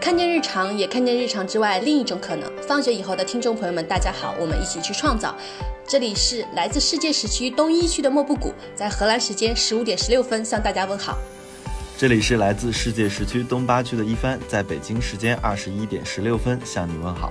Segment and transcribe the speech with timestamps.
[0.00, 2.50] 看见日常，也看见日常之外另一种可能。
[2.66, 5.36] 放学以后的听众朋友们，大家好，我们一起去创造。
[5.86, 11.18] 这里是来自世界时区东一区的莫布谷，在荷兰时间十五点十六分向大家问好。
[11.98, 17.30] 这里是来自世界时区东八区的一帆，在北京时间二十一点十六分向你问好。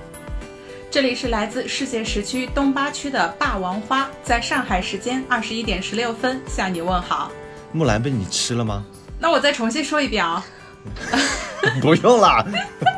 [0.92, 7.32] 这里是来自世界时区东八区的霸王花，在上海时间二十一点十六分向你问好。
[7.72, 8.84] 木兰被你吃了吗？
[9.18, 10.46] 那我再重新说一遍啊。
[11.80, 12.44] 不用了。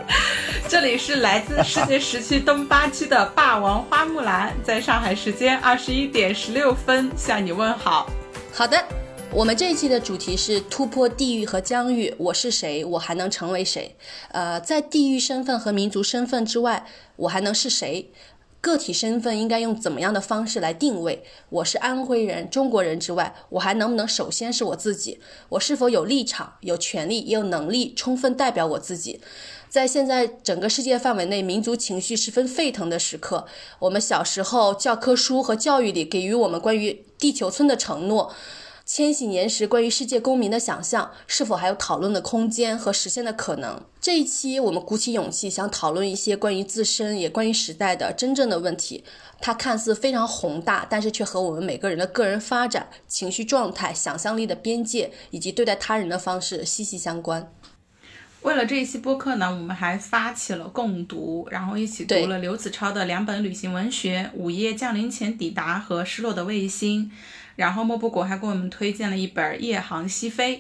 [0.69, 8.09] 这里是来自世界时区东八区的霸王花木兰，在上海时间二十一点十六分向你问好。
[8.53, 8.83] 好的，
[9.31, 12.15] 我们这一期的主题是突破地域和疆域。
[12.17, 12.83] 我是谁？
[12.85, 13.95] 我还能成为谁？
[14.31, 16.87] 呃，在地域身份和民族身份之外，
[17.17, 18.11] 我还能是谁？
[18.63, 21.25] 个体身份应该用怎么样的方式来定位？
[21.49, 25.19] 我是安徽人、中国人之外，我还能不能首先是我自己？
[25.49, 29.21] 我是否有立场、有权利、也有能力充分代表我自己？
[29.69, 33.47] 在现在整个世界范围内，民族情绪十分沸腾的时刻，
[33.81, 38.33] 我们小时候教科书和教育里给予我们关于地球村的承诺。
[38.85, 43.81] 千禧年时关于世界公民的想象，是否还有讨论的空间和实现的可能？
[44.01, 49.05] 这一期我们鼓起勇气，想讨论一些关于自身也关于时代的真正的问题。
[49.41, 57.53] 它看似非常宏大，但是却和我们每个人的个人发展、情绪状态、想象力的边界以及对待他人的方式息息相关。
[58.43, 67.05] 为了这一期播客呢，我们还发起了共读，然后一起读了刘子超的两本旅行文学《午夜降临前抵达》和《失落的卫星》。
[67.57, 70.57] 然后莫布谷还给我们推荐了一本《夜航西飞》。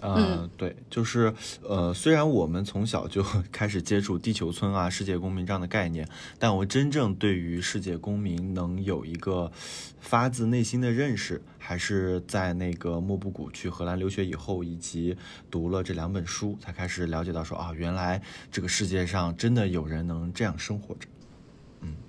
[0.00, 9.52] 嗯，对，就是呃，虽然我们从小就开始接触地球村啊、世界公民这样的概念，但我真正对于世界公民能有一个
[10.00, 15.14] 发自内心的认识，还是在那个莫布谷去荷兰留学以后，以及
[15.50, 21.06] 读了这两本书，才开始了解到说啊，原来这个世界上真的有人能这样生活着。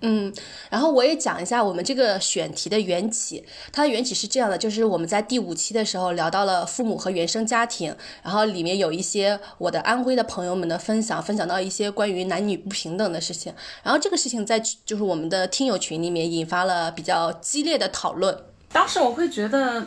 [0.02, 0.34] 嗯，
[0.70, 3.46] 然后我也讲一下我们这个选题的缘起。
[3.72, 13.54] 它的缘起是这样的，就是我们在第五期的时候聊到了父母和原生家庭，然后里面有一些我的安徽的朋友们的分享，分享到一些关于男女不平等的事情。
[13.82, 18.38] 然后这个事情在就是我们的听友群里面引发了比较激烈的讨论。
[18.72, 19.86] 当时我会觉得。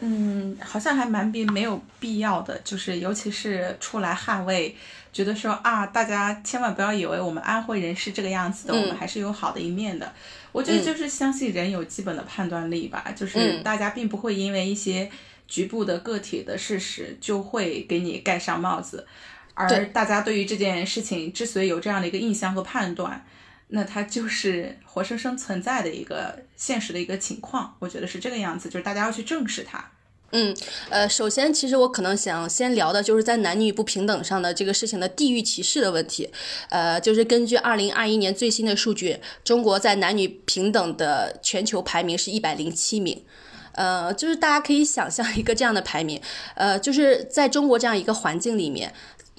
[0.00, 4.76] 嗯，好像还蛮必没有必要的，就是尤其是出来捍卫，
[5.12, 10.12] 觉得说啊，大家千万不要以为我们安徽人是这个样子的，我们还是有好的一面的。
[10.52, 15.10] 我觉得就是相信人有基本的判断力吧，就是大家并不会因为一些
[15.46, 19.06] 局部的个体的事实就会给你盖上帽子，
[19.54, 23.24] 而大家对于这件事情之所以有这样的一个印象和判断，
[23.68, 27.74] 那它就是活生生存在的一个现实的一个情况。
[27.78, 29.90] 我觉得是这个样子，就是大家要去正视它。
[30.32, 30.54] 嗯，
[30.90, 36.28] 呃，首先，其实我可能想先聊的就是在男女不平等上的这个事情的地域歧视的问题。
[36.68, 43.24] 呃，就是根据二零二一年最新的数据，中国在男女平等的全球排名是一百零七名。
[43.72, 46.20] 呃，就是大家可以想象一个这样的排名，
[46.56, 48.92] 呃，就是在中国这样一个环境里面，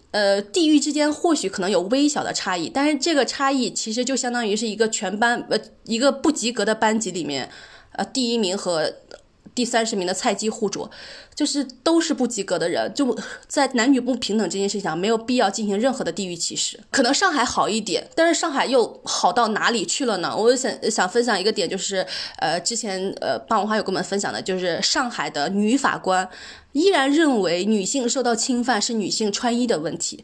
[0.10, 7.48] 呃，地域之间或许可能有微小的差异，但是这个差异其实就相当于是一个全班呃一个不及格的班级里面，
[7.92, 8.92] 呃，第一名和。
[9.60, 10.90] 第三十名的菜鸡互啄，
[11.36, 13.14] 就是都是不及格的人，就
[13.46, 16.80] 在男女不平等这件事情上，没有必要进行任何的地域歧视。
[16.90, 20.34] 可能上海好一点，但是上海又好到哪里去了呢？
[20.34, 26.30] 我想想分享一个点，就是呃，之前呃，霸王花有跟我们分享的，就是上海的女法官
[26.72, 30.24] 依然认为女性受到侵犯是女性穿衣的问题，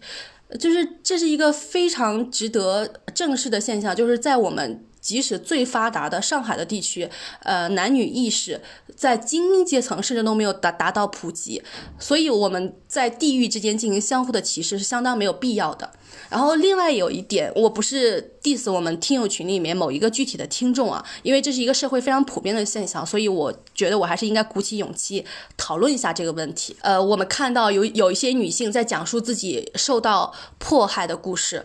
[0.57, 4.85] 就是这是一个非常值得正视的现象，就是在我们。
[5.05, 7.07] 即使最发达的上海的地区，
[7.43, 8.59] 呃，男女意识
[8.95, 11.61] 在精英阶层甚至都没有达达到普及，
[11.99, 15.91] 所以我们在地域之间进行相互的歧视是相当没有必要的。
[16.27, 25.23] 然后另外有一点，我不是 diss 我们听友群里面某一个具体的听众啊，因为这是一个社会非常普遍的现象，所以我觉得我还是应该鼓起勇气
[25.55, 26.75] 讨论一下这个问题。
[26.81, 31.63] 呃，我们看到有有一些女性在讲述自己受到迫害的故事。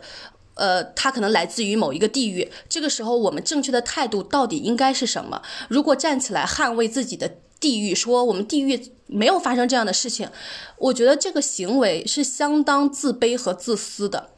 [0.60, 2.50] 呃，他可能来自于某一个地域。
[2.68, 5.40] 这个时候，我们正确的态度到底应该是什么？
[5.68, 10.28] 如果站起来捍卫自己的地域，说我们地域没有发生这样的事情，
[10.76, 14.30] 我觉得这个行为是相当自卑和自私的。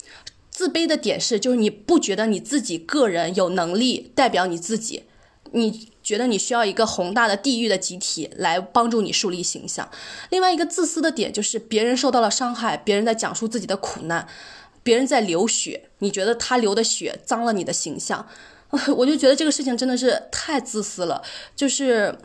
[0.50, 5.04] 自卑的点是，就是你不觉得你自己个人有能力代表你自己，
[5.52, 9.90] 你觉得你需要一个宏大的地域的集体来帮助你树立形象。
[10.30, 14.28] 另外一个自私的点就是，别人受到了伤害，别人在讲述自己的苦难。
[14.82, 18.26] 别人在流血，你觉得他流的血脏了你的形象？
[18.96, 21.22] 我就觉得这个事情真的是太自私了。
[21.54, 22.16] 就是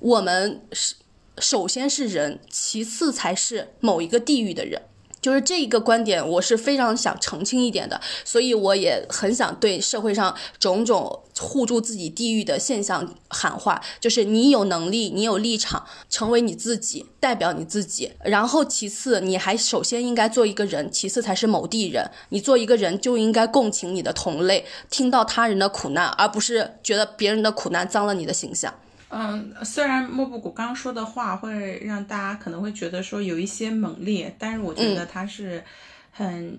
[0.00, 0.96] 我们是
[1.38, 4.82] 首先是人，其次才是某一个地域的人。
[5.22, 18.12] 就是这一个观点，我是非常想澄清一点的，所以我也很想对社会上种种护住自己地域的现象喊话，就是你有能力，你有立场，成为你自己，代表你自己。
[18.24, 22.10] 然后其次，你还首先应该做一个人，其次才是某地人。
[22.30, 28.74] 你做一个人就应该共情你的同类，听到他人的苦难，而不是觉得别人的苦难脏了你的形象。
[29.14, 35.62] 嗯，虽然莫布谷刚刚说的话会让大家可能会觉得说有一些猛烈，但是我觉得他是
[36.10, 36.58] 很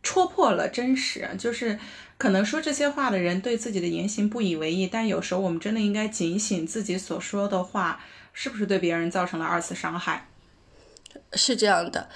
[0.00, 1.28] 戳破了真实。
[1.36, 1.76] 就是
[2.16, 8.00] 可能说这些话的人对自己的言行不以为意，但有时候我们真的应该警醒自己所说的话
[8.32, 10.28] 是不是对别人造成了二次伤害。
[11.34, 12.08] 是这样的，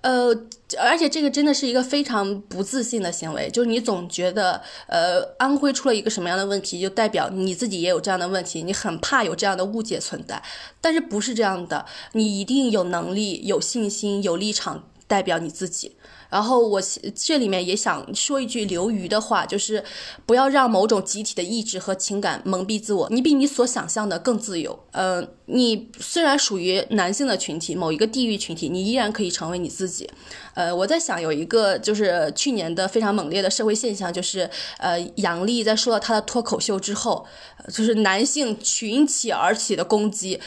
[0.00, 0.34] 呃，
[0.78, 10.42] 而且这个真的是一个非常不自信的行为，就是你总觉得，呃，安徽出了一个什么样的问题，就代表你自己也有这样的问题，你很怕有这样的误解存在，
[10.80, 15.96] 但是不是这样的，你一定有能力、有信心、有立场代表你自己。
[16.32, 16.80] 然后我
[17.14, 19.84] 这里面也想说一句刘瑜的话，就是
[20.24, 23.06] 不要让某种集体的意志和情感蒙蔽自我。
[23.10, 24.86] 你比你所想象的更自由。
[24.92, 30.08] 呃，你虽然属于男性的群体，某一个地域群体，你依然可以成为你自己。
[30.54, 34.48] 呃，我在想有一个就是去年的非常猛烈的社会现象，就是
[34.78, 37.26] 呃，杨笠在说了他的脱口秀之后，
[37.68, 40.40] 就是男性群起而起的攻击。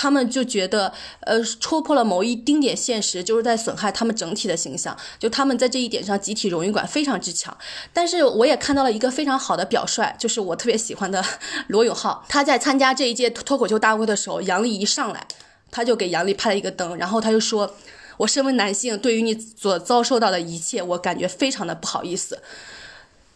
[0.00, 4.96] 他们就觉得，呃，戳破了某一丁点现实，就是在损害他们整体的形象。
[5.18, 7.54] 就他们在这一点上，集体荣誉感非常之强。
[7.92, 11.22] 但是我也看到了一个非常好的表率，就是我特别喜欢的
[11.66, 12.24] 罗永浩。
[12.30, 15.26] 他在参加这一届脱口秀大会的时候，杨笠一上来，
[15.70, 17.74] 他就给杨笠拍了一个灯，然后他就说
[18.16, 22.40] ：“我身为男性，对于你所遭受到的一切，我感觉非常的不好意思。”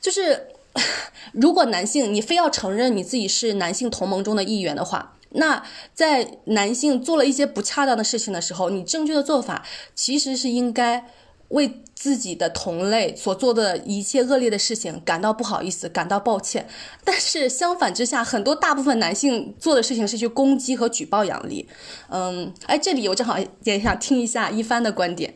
[0.00, 0.46] 就是
[1.32, 5.10] 如果男性你非要承认你自己是男性同盟中的一员的话。
[5.34, 5.62] 那
[5.94, 9.64] 在男性做了一些不恰当的事情的时候，你正确的做法
[9.94, 11.04] 其实是应该
[11.48, 16.66] 为自己的同类所做的一切恶劣的事情感到不好意思，感到抱歉。
[17.04, 21.69] 但是相反之下，很多大部分男性做的事情是去攻击和举报杨笠。
[22.08, 25.34] 嗯，哎，这里我正好也想听一下一帆的观点。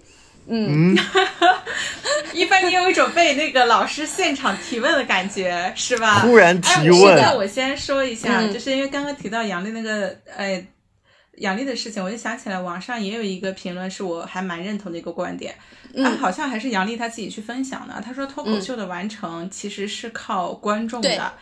[0.51, 0.97] 嗯，
[2.33, 6.21] 一般，你有一种被那个老师现场提问的感觉，是吧？
[6.21, 7.17] 突然提问。
[7.17, 10.67] 那我先说一下，就是因为刚刚提到杨丽那个，呃，
[11.37, 15.55] 杨丽的事情，我就想起来网上也有一个评论，是我还蛮认同的一个观点。
[16.03, 18.03] 啊，好像还是杨丽他自己去分享的。
[18.05, 21.33] 他说脱口秀的完成其实是靠观众的，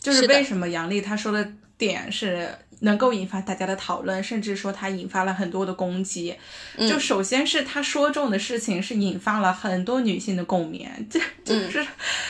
[0.00, 2.48] 就是为什么杨丽她说的点是。
[2.80, 6.34] 能够引发大家的讨论，甚至说他引发了很多的攻击。
[6.78, 11.86] 就首先是他说中的事情是引发了很多女性的共鸣， 这就是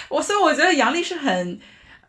[0.09, 1.59] 我，所以我觉得杨笠是很，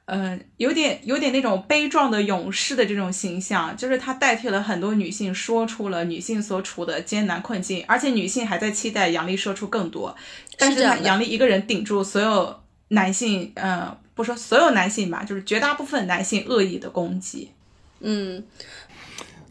[0.05, 10.15] 嗯，有点有点那种悲壮的勇士的这种形象，就是他代替了很多女性说出了女性所处的艰难困境，而且女性还在期待杨笠说出更多，
[10.57, 12.59] 但是杨笠一个人顶住所有
[12.89, 17.51] 男性，嗯，不说所有男性吧，就是绝大部分男性恶意的攻击。
[18.01, 18.43] 嗯，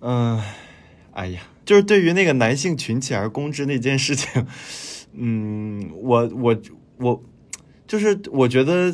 [0.00, 0.42] 嗯，
[1.12, 4.46] 哎呀，就是对于那个男性群起而攻之那件事情，
[5.12, 6.56] 嗯，我我
[6.98, 7.22] 我，
[7.86, 8.92] 就是我觉得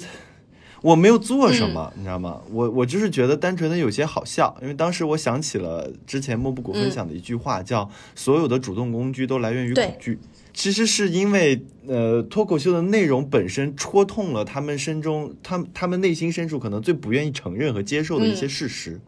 [0.82, 2.40] 我没有做什么，你知道吗？
[2.50, 10.18] 我我就是觉得单纯的有些好笑，因为当时我想起了之前莫布谷分享的一句话，叫“所有的主动攻击都来源于恐惧”。
[10.54, 18.98] 其实是因为，呃，脱口秀的内容本身戳痛了他们身中，他他们内心深处可能最不愿意承认和接受的一些事实。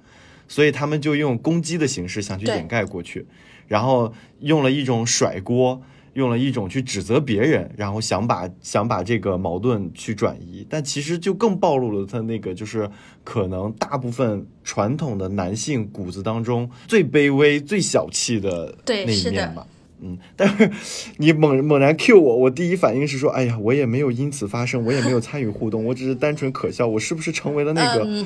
[0.48, 3.26] 所以他们就用攻击的形式想去掩盖过去，
[3.68, 5.80] 然后用了一种甩锅，
[6.14, 12.90] 用了一种去指责别人，然后想把想把这个矛盾去转移，但其实就更暴露了他那个就是
[13.22, 19.66] 可能大部分传统的男性骨子当中最卑微、最小气的那一面吧。
[20.00, 20.70] 嗯， 但是
[21.16, 28.24] 你猛猛然 Q 我，我第一反应是说，哎呀，我也没有因此发生，我也没有参与互动，我只是单纯可笑，我是不是成为了那个？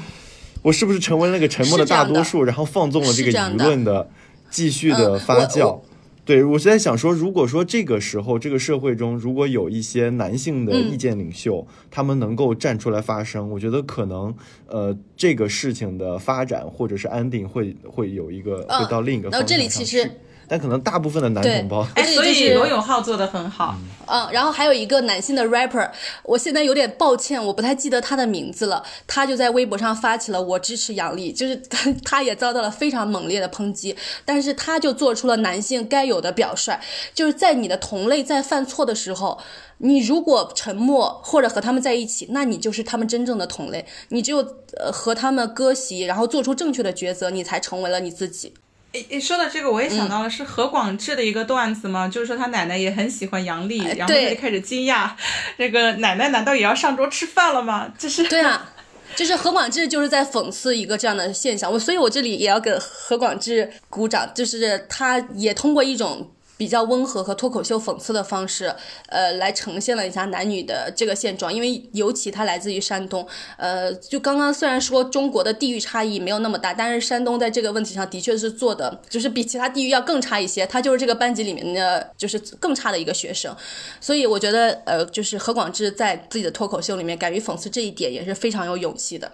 [0.63, 4.09] 我是不是成为那个沉默的大多数，然后放纵了这个舆论的
[4.51, 5.81] 继续的发酵？
[6.25, 14.33] 对我是在想说，如果说这个时候这个社会中如果有一些男性的意见领袖，他们能够站出来发声，我觉得可能
[14.69, 20.11] 呃这个事情的发展或者是安定会会有一个会到另一个方向上去。
[20.49, 23.77] 但可能大部分的男同胞，哎，所以罗永浩做的很好。
[24.07, 25.91] 嗯，然后还有一个男性的 rapper，
[26.25, 28.85] 我现在有点抱歉，我不太记得他的名字了。
[29.07, 36.79] 他就在微博上发起了“我支持杨笠”，就是他他也遭到了非常猛烈的抨击，但是他就做出了男性该有的表率，
[37.15, 39.39] 就是在你的同类在犯错的时候，
[39.79, 43.87] 你如果沉默或者和他们在一起，那你就是他们真正的同类。
[44.09, 44.39] 你只有
[44.77, 48.53] 呃和他们割席，然后做出正确的抉择，你才成为了你自己。
[48.93, 55.11] 诶诶，说到这个，我也想到了是何广智的一个段子嘛，就是说他奶奶也很喜欢杨笠，然后他就开始惊讶，
[55.57, 57.93] 这个奶奶难道也要上桌吃饭了吗？
[57.99, 58.69] 就是对啊。
[59.15, 66.31] 就是何广智就是在讽刺一个这样的现象，我所以，我这里也要给何广智鼓掌，就是他也通过一种。
[66.63, 68.73] 比较温和和脱口秀讽刺的方式，
[69.09, 71.53] 呃，来呈现了一下男女的这个现状。
[71.53, 73.27] 因为尤其他来自于山东，
[73.57, 80.65] 呃，就刚刚虽然说中国的地域差异没有那么大，但是山东在这个问题上的确是做的，就是比其他地域要更差一些。
[80.65, 83.53] 他就是这个班级里面的就是更差的一个学生，
[84.01, 89.33] 所以我觉得，呃，就是何广智在自己的脱口秀里面敢于讽刺这一点也是非常有勇气的。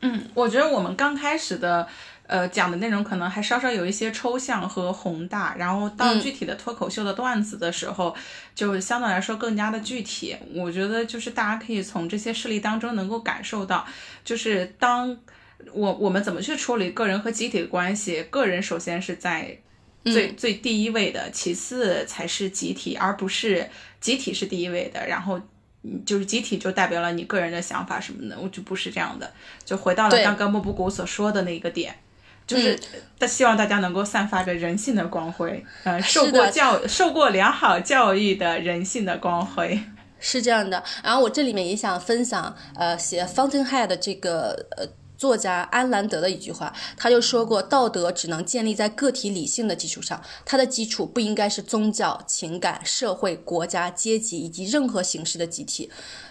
[0.00, 1.86] 嗯，我觉得我们刚开始的。
[2.34, 8.12] 呃，讲的内容可能还稍稍有一些抽象和宏大，然后到具体的脱口秀的段子的时候，
[8.56, 10.36] 就相对来说更加的具体。
[10.52, 13.86] 我觉得就是大家可以从这些事例当中能够感受到，
[14.24, 15.16] 就是当
[15.72, 19.56] 我我们怎么去处理个人和集体的关系，个人首先是在
[20.02, 25.40] 最最第一位的，其次才是集体，而不是集体是第一位的，然后
[26.04, 29.32] 就是集体就代表了你个人的想法什么的，我就不是这样的。
[29.64, 31.94] 就回到了刚刚莫布谷所说的那个点。
[32.46, 32.78] 就是
[33.18, 39.80] 他希望大家能够散发着人性的光辉，呃，受过教、受过良好教育的人性的光辉，
[40.20, 40.84] 是这样的。
[41.02, 44.86] 然后我这里面也想分享，呃，写《Fountainhead》这个呃
[45.16, 55.90] 作家安兰德的一句话，他就说过，道德只能建立在个体理性的基础上，它的基础不应该是宗教、情感、社会、国家、阶级以及任何形式的集体，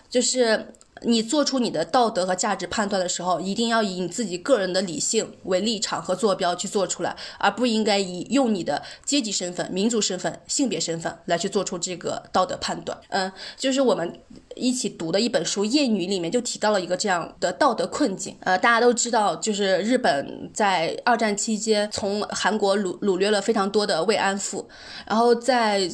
[0.09, 0.73] 就是。
[1.03, 12.97] 你做出你的道德和价值判断的时候，一定要以你自己个人的理性为立场和坐标去做出来，而不应该以用你的阶级身份、民族身份、性别身份来去做出这个道德判断。
[13.09, 14.19] 嗯，就是我们。
[14.55, 18.37] 一起读的一本书《夜女》里面就提到了一个这样的道德困境。
[18.41, 24.69] 呃，大家都知道，就是日本在二战期间从韩国掳掳掠了非常多的慰安妇，
[25.07, 25.89] 然后在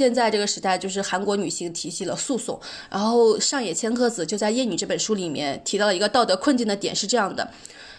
[0.00, 2.58] 现在这个时代，就是韩国女性提起了诉讼。
[2.90, 7.50] 然后上野千鹤子就在《夜女》这本书里面提到了一个道德困境的点是这样的。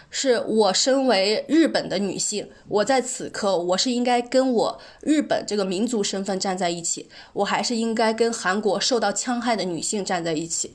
[0.09, 10.71] 是我身为日本的女性，我在此刻我是应该跟我日本这个民族身份站在一起，我还是应该跟韩国受到戕害的女性站在一起。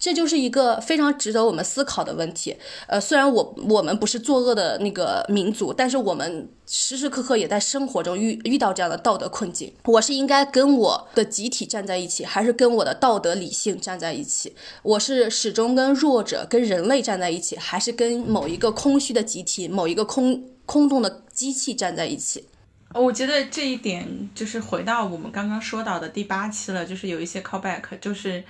[0.00, 2.56] 这就是一个非常值得我们思考的问题。
[2.88, 9.70] 呃，虽然我我们不是作恶的那个民族，但是我们时时刻刻也在生活中遇遇到这样的道德困境。
[9.84, 14.56] 我是应该跟我的集体站在一起，还是跟我的道德理性站在一起？
[14.82, 22.46] 我是始终跟弱者、跟人类站在一起，还是跟某一个空虚的集体、某一个空空洞的机器站在一起？
[22.94, 28.42] 我觉得这一点就是回到我们刚刚说到的第八期了，就是有一些 callback，就是。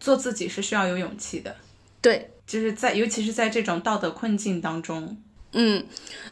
[0.00, 1.56] 做自己是需要有勇气的，
[2.00, 5.16] 对，就是在尤其是在这种道德困境当中，
[5.52, 5.84] 嗯，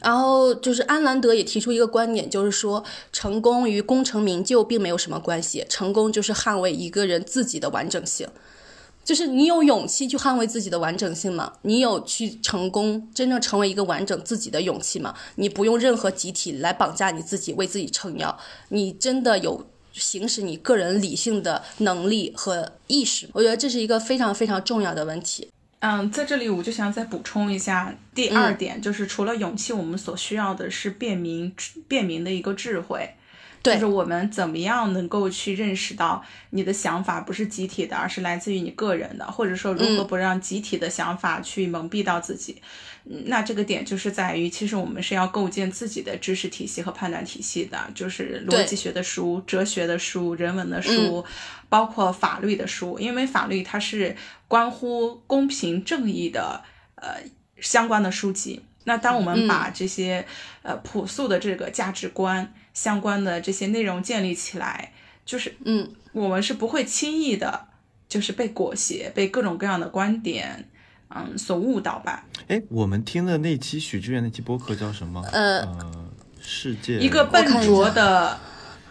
[0.02, 8.28] 然后就是安兰德也提出一个观点，就是说成功与功成名就并没有什么关系，成功就是捍卫一个人自己的完整性，
[9.04, 11.54] 就是你有勇气去捍卫自己的完整性吗？
[11.62, 15.14] 你有去成功真正成为一个完整自己的勇气吗？
[15.36, 19.66] 你不用任何集体来绑架你自己，为自己撑腰，你真的有？
[19.94, 25.48] 行使你个人理性的能力和意识，我觉得这是一个非常非常重要的问题。
[25.80, 31.54] 嗯，在这里我就想再补充一下，第二点就是除了勇气，我们所需要的是辨明
[31.86, 33.10] 辨明的一个智慧。
[33.62, 42.60] 就是我们怎么样能够去认识到你的想法不是集体的，而是来自于你个人的，或者说如何不让集体的想法去蒙蔽到自己。
[43.04, 51.24] 那这个点就是在于，其实我们是要构建自己的知识体系和判断体系的，就是逻辑学的书、哲学的书、人文的书，
[51.68, 54.16] 包括法律的书，因为法律它是
[54.48, 56.62] 关乎公平正义的
[56.96, 57.16] 呃
[57.60, 58.62] 相关的书籍。
[58.84, 60.26] 那当我们把这些
[60.62, 62.52] 呃朴素的这个价值观。
[62.74, 64.92] 相关的这些内容建立起来，
[65.24, 67.68] 就是嗯，我们是不会轻易的，
[68.08, 70.68] 就是被裹挟，被各种各样的观点，
[71.08, 72.26] 嗯，所误导吧。
[72.48, 75.20] 哎，我们听的那期许知远那期播客叫什么？
[75.32, 78.38] 呃，世界一个笨拙的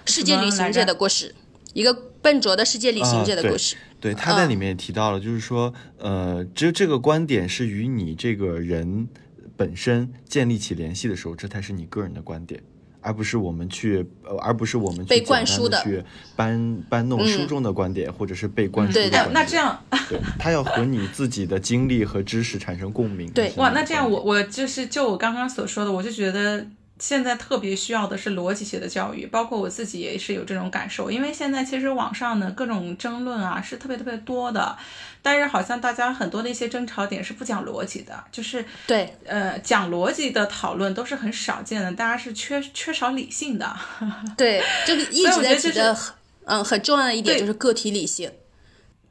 [0.05, 1.35] 世界旅行者的故事，
[1.73, 3.75] 一个笨拙的世界旅行者的故事。
[3.99, 9.07] 对，他在里面也提到了，就是说，呃，只有这个观点是与你这个人
[9.55, 12.61] 本身建立起联系的时候，这才是你个人的观点。
[13.03, 16.03] 而不是我们去，呃，而不是我们被灌输的去
[16.35, 19.33] 搬搬弄书中的观点，或者是被灌输的观点。
[19.33, 19.77] 那这样，
[20.09, 23.29] 对，他要和你自己的经历和知识产生共鸣。
[23.31, 26.65] 对，哇，那这样我我就是就我刚刚所说的，我就觉得
[27.03, 31.11] 现在特别需要的是逻辑学的教育，包括我自己也是有这种感受。
[31.11, 34.77] 因为现在其实网上呢各种争论啊是特别特别多的，
[35.21, 43.75] 但是好像大家很多的一些争吵点是不讲逻辑的，就是对，呃，讲逻辑的讨论都是很少见的，大家是缺缺少理性的。
[44.37, 45.97] 对，这个一直在提的，
[46.45, 48.31] 嗯，很重要的一点就是个体理性。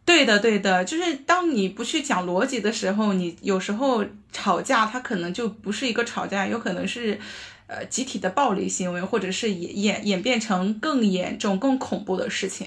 [0.07, 7.21] 对的，对的，就是当你不去讲逻辑的时候，你有时候吵架，它可能就不是一个吵架，有可能是，
[7.73, 12.67] 呃，集体的暴力行为，或者是演演演变成更严重、更恐怖的事情。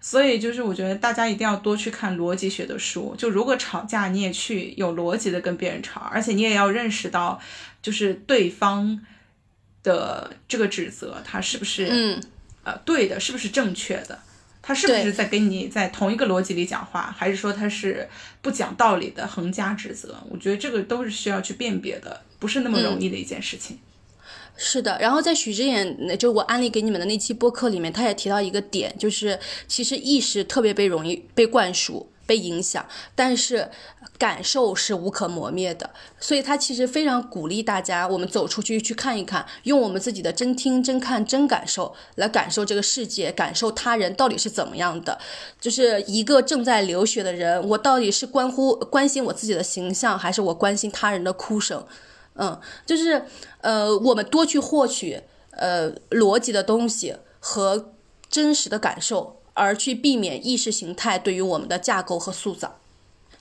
[0.00, 3.16] 所以，就是我觉得大家一定要多去看逻辑学的书。
[3.18, 7.40] 就如果吵架，你也去有逻辑的跟别人吵，而且你也要认识到，
[7.82, 9.00] 就是对方
[9.82, 12.22] 的这个指责，他是不是嗯
[12.62, 14.20] 呃对的，是不是正确的。
[14.62, 18.08] 他是不是在跟你在同一个逻辑里讲话，还是说他是
[18.42, 20.16] 不讲道理的横加指责？
[20.28, 23.78] 我觉得这个都是需要去辨别的，不是那么容易的一件事情。
[24.56, 33.70] 是的，然后在许知远，就我安利给你们的那期播客里面，他也提到一个点，就是其实意识特别被容易被灌输、被影响，但是。
[34.18, 45.18] 感受是无可磨灭的，所以他其实非常鼓励大家，我们走出去去看一看，用我们自己的真听、真看、真感受来感受这个世界，感受他人到底是怎么样的。
[45.60, 51.84] 就是一个正在流血的人，我到底是关乎关心我自己的形象，还是我关心他人的哭声？
[52.38, 53.24] 嗯，就是
[53.60, 57.92] 呃，我们多去获取呃逻辑的东西和
[58.28, 62.78] 真实的感受，而去避免意识形态对于我们的架构和塑造。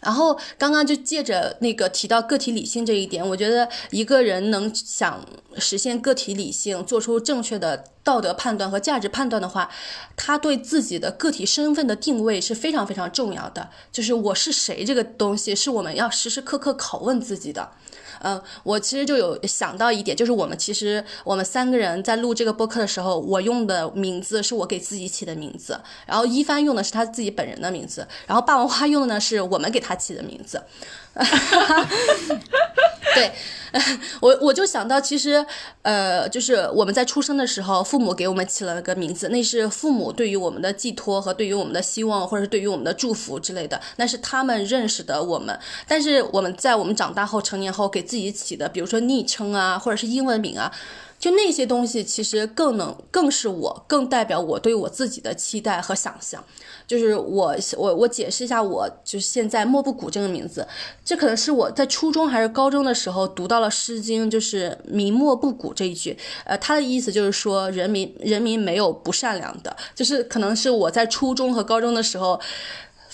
[0.01, 5.25] 然后刚刚就借着那个提到个体理性这一点，我觉得一个人能想
[5.57, 9.71] 实现个体理性，做出正确的道德判断和价值判断的话，
[10.15, 13.71] 他对自己的个体身份的定位是非常非常重要的。
[13.91, 17.71] 就是我是谁这个东西，是我们要时时刻刻拷问自己的。
[18.21, 30.61] 嗯，我其实就有想到一点，就是我们其实我们三个人在录这个播客的时候，我用的名字是我给自己起的名字，然后一帆用的是他自己本人的名字，然后霸王花用的呢是我们给他起的名字。
[33.15, 33.31] 对，
[34.21, 35.45] 我我就想到，其实，
[35.81, 45.57] 呃，就是我们在出生的时候，父母给我们起了个名字，那是父母对于我们的寄托和对于我们的希望，或者是对于我们的祝福之类的，那是他们认识的我们。
[45.87, 50.71] 但是我们在我们长大后、成年后给自己起的，比如说昵称啊，或者是英文名啊。
[51.17, 56.43] 就那些东西，其实更能，更是我，更代表我对我自己的期待和想象。
[56.85, 60.67] 就是我，我，我解释一下，我就是现在莫不谷这个名字，
[61.03, 66.15] 这可能是我在初中还是高中的时候读到了《诗经》，就是“民莫不谷”这一句。
[66.43, 72.39] 呃，它的意思就是说，人民，人民没有不善良的，就是可能是我在初中和高中的时候。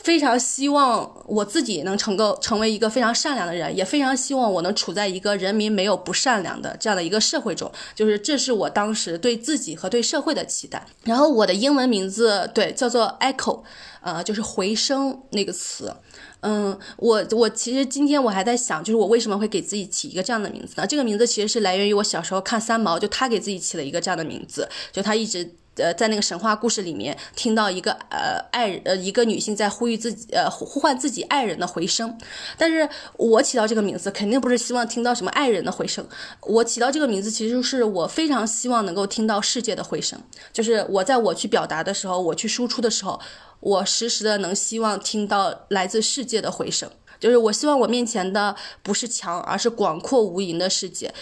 [0.03, 7.71] 非常希望我自己能成够成为一个非常善良的人，也非常希望我能处在一个人民没有不善良的这样的一个社会中。
[7.95, 10.85] 就是这是我当时对自己和对社会的期待。
[11.03, 13.61] 然后我的英文名字对叫做 Echo，
[14.01, 15.93] 呃，就是回声那个词。
[16.39, 20.87] 嗯，我我其实今天我还在想，就是我为什么会给自己起一个这样的名字呢？
[20.87, 25.55] 这个名字其实是来源于我小时候看三毛，就他给自己起了一个这样的名字，就他一直。
[25.82, 32.17] 呃，在那个神话故事里面，听到一个呃爱呃一个女性在呼吁自己呃呼唤自己爱人的回声，
[32.58, 36.08] 但是我起到这个名字肯定不是希望听到什么爱人的回声，
[36.41, 40.22] 我起到这个名字其实是我非常希望能够听到世界的回声，
[40.54, 43.20] 就是我在我去表达的时候，我去输出的时候，
[43.60, 46.89] 我时时的能希望听到来自世界的回声，
[47.20, 51.13] 就是我希望我面前的不是墙，而是广阔无垠的世界，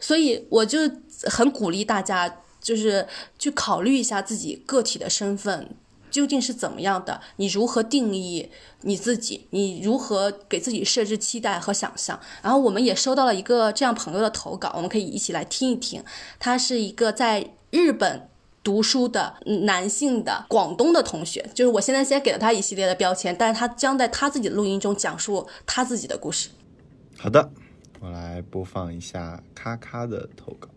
[0.00, 0.78] 所以我就
[1.24, 2.42] 很鼓励大家。
[2.66, 3.06] 就是
[3.38, 5.70] 去考虑一下自己个体的身份
[6.10, 8.50] 究竟是怎么样的，你如何定义
[8.80, 12.18] 你自己，你如何给自己设置期待和想象。
[12.42, 16.02] 然后我们也收到了一个这样朋友的投稿，我们可以一起来听一听。
[16.40, 18.28] 他是一个在日本
[18.64, 19.36] 读书的
[19.68, 26.48] 男性的广东的同学，就是我现在先给了他一系列的标签，但是他将在他自己的录音中讲述他自己的故事。
[27.16, 27.48] 好的，
[28.00, 30.68] 我来播放一下咔咔的投稿。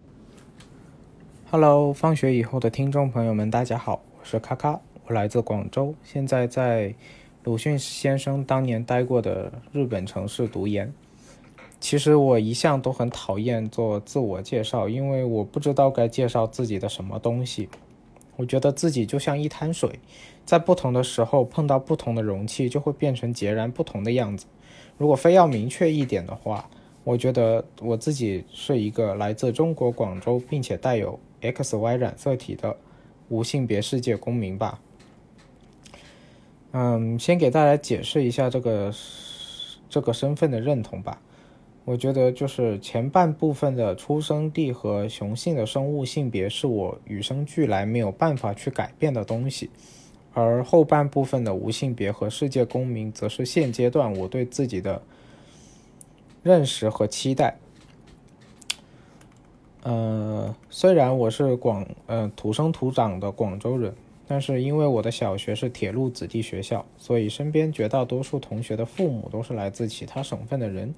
[1.52, 6.94] Hello，放学以后的听众朋友们，大家好，我是咔咔，我来自广州，现在在
[7.44, 10.94] 鲁迅先生当年待过的日本城市读研。
[11.80, 17.68] 其实我一向都很讨厌做自我介绍，因为我不知道该介绍自己的什么东西。
[18.36, 20.00] 我觉得自己就像一滩水，
[20.46, 24.46] 在不同的时候碰到不同的容器，就会变成截然不同的样子。
[25.00, 26.70] 如果非要明确一点的话，
[27.10, 31.20] 我觉得我自己是一个来自中国广州，并且带有。
[31.42, 32.78] X Y 染色体的
[33.30, 34.80] 无性别世界公民吧。
[36.74, 38.94] 嗯，先给大家解释一下这个
[39.90, 41.20] 这个身份的认同吧。
[41.84, 49.72] 我觉得就是前半部分的出生地和雄性的生物性别是我与生俱来没有办法去改变的东西，
[50.32, 55.02] 而后半部分的无性别和世界公民，则是现阶段我对自己的
[56.44, 57.58] 认识和期待。
[59.84, 63.94] 呃，虽然我是广呃土生土长的广州人，
[64.28, 70.94] 但是因为我的小学是铁路子弟学校，所以身边绝大多数同学的父母都是来自其他省份的人，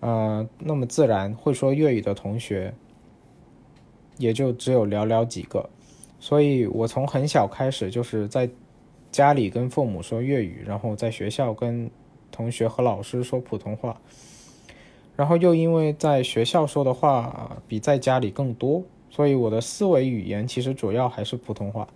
[0.00, 2.72] 呃，那么自然会说粤语的同学
[4.16, 5.68] 也就只有寥寥几个，
[6.18, 8.48] 所以我从很小开始就是在
[9.12, 11.90] 家里跟父母说粤语，然后在学校跟
[12.32, 14.00] 同学和老师说普通话。
[15.16, 21.88] 然后又因为在学校说的话比在家里更多，所以我的思维语言其实主要还是普通话。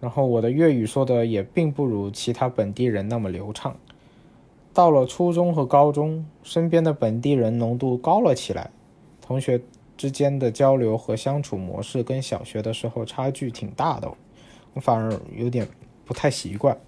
[0.00, 3.76] 然后我的粤语说的也并不如其他本地人那么流畅。
[4.72, 8.70] 到了初中和高中，身边的本地人浓度高了起来，
[9.20, 9.60] 同学
[9.96, 14.10] 之间的交流和相处模式跟小学的时候差距挺大的，
[14.74, 15.66] 我反而有点
[16.04, 16.78] 不太习惯。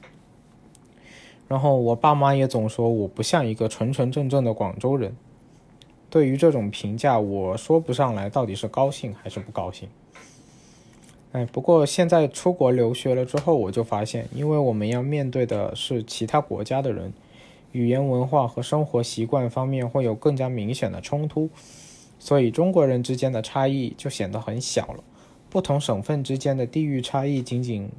[1.52, 5.14] 然后我爸妈也总说我不像一个纯纯正正的广州人。
[6.08, 9.86] 对于这种评价，我说不上来到底是高兴还是不高兴。
[11.32, 17.12] 哎，不过现在出国留学了之后，我就发现，因为我们要面对的是其他国家的人，
[17.72, 21.50] 语言文化和生活习惯方面会有更加明显的冲突，
[22.18, 25.04] 所以中国人之间的差异就显得很小了。
[25.50, 27.90] 不同省份之间的地域差异仅仅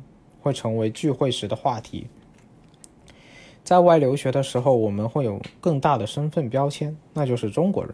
[0.42, 2.08] 会成为聚会时的话题。
[3.63, 7.93] 在外留学的时候，我们会有更大的身份标签，那就是中国人。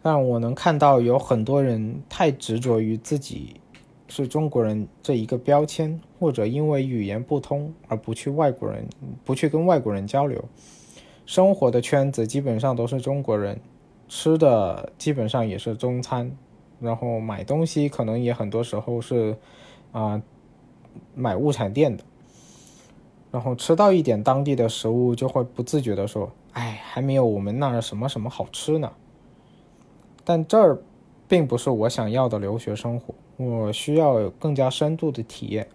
[0.00, 3.60] 但我能看到有很多人太执着于自己
[4.08, 8.86] 是中国人这一个标签，或者因为语言不通而不去外国人，
[9.24, 10.42] 不去跟外国人交流。
[11.26, 13.60] 生活的圈子基本上都是中国人，
[14.08, 16.30] 吃的基本上也是中餐，
[16.80, 19.36] 然后买东西可能也很多时候是
[19.92, 20.22] 啊
[21.14, 22.02] 买物产店的。
[23.30, 28.92] 然后吃到一点当地的食物，就会不自觉地说：“哎，还没有我们那儿什么什么好吃呢。”
[30.24, 30.78] 但这儿
[31.26, 35.68] 并不是我想要的留学生活，我需要有更加深度的体验。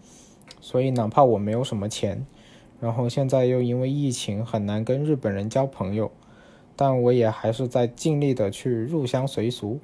[0.60, 2.26] 所以，哪怕我没有什么钱，
[2.80, 6.12] 然后现在又因为疫情很难跟日本人交朋友，
[6.76, 9.80] 但我也还是在尽力的去入乡随俗，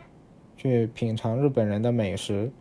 [0.58, 2.52] 去品尝日本人的美食，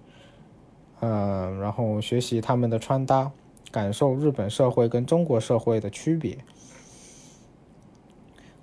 [1.01, 3.31] 嗯，然后学习他们的穿搭。
[3.71, 6.39] 感受日本社会跟中国社会的区别。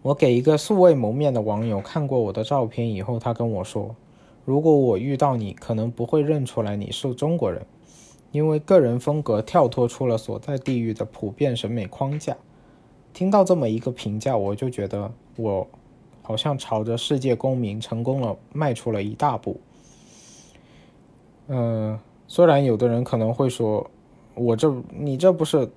[0.01, 3.95] 我给一个素未谋面的网友看过我的照片以后，他跟我说
[4.45, 7.65] ：“如果我遇到你，可能不会认出来你是中国人，
[8.31, 12.37] 因为个人风格跳脱出了所在地域的普遍审美框架。”
[13.13, 15.67] 听到这么一个评价，我就觉得我
[16.21, 19.59] 好像朝着世界公民成功了迈出了一大步。
[21.47, 23.89] 嗯，虽然有的人可能会说。
[24.35, 25.69] 我这你这不是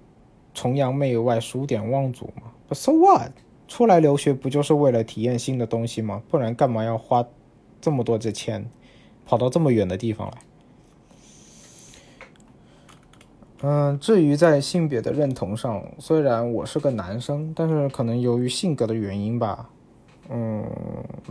[0.53, 3.33] 崇洋媚外、数典忘祖吗？So what？
[3.67, 6.23] 出来留学不就是为了体验新的东西吗？
[6.29, 7.27] 不然干嘛要花
[7.81, 8.69] 这么多的钱，
[9.27, 10.39] 跑到这么远的地方来？
[13.61, 19.69] 嗯，至于在性别的认同上，虽然我是个男生，但是可能由于性格的原因吧，
[20.31, 20.65] 嗯，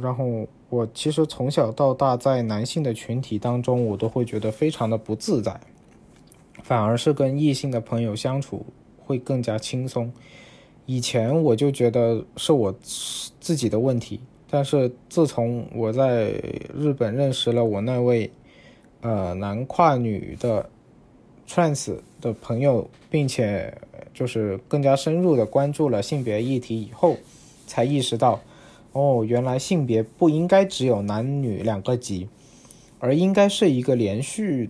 [0.02, 5.60] 然后我其实从小到大在男性的群体当中，我都会觉得非常的不自在。
[6.64, 8.66] 反而是跟异性的朋友相处
[9.00, 10.12] 会更加轻松。
[10.86, 16.30] 以前我就觉得是我自己的问题，但是自从我在
[16.74, 18.32] 日本认识了我那位
[19.02, 20.70] 呃男跨女的
[21.48, 23.78] trans 的朋友，并且
[24.14, 27.18] 就是更加深入的关注了性别议题以后，
[27.66, 28.40] 才意识到，
[28.94, 32.30] 哦，原来性别不应该只有男女两个级，
[33.00, 34.70] 而应该是一个连续。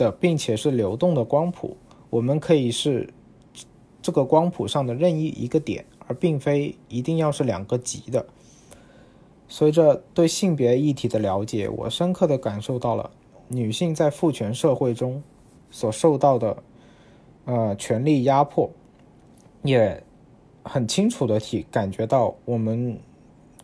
[0.00, 1.76] 的，并且是流动的光谱，
[2.08, 3.12] 我们可以是
[4.00, 8.24] 这个光谱上的任意一个点，而并非一定要是两个极的。
[9.46, 13.10] 随着对性别议题的了解，我深刻的感受到了
[13.48, 15.22] 女性在父权社会中
[15.70, 16.62] 所受到的
[17.44, 18.70] 呃权力压迫，
[19.62, 20.02] 也
[20.62, 22.98] 很清楚的体感觉到我们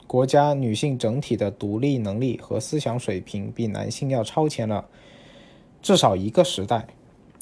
[0.06, 4.84] 国家女性整体的独立能力和思想水平比男性要超前了。
[5.86, 6.84] 至少一个时代，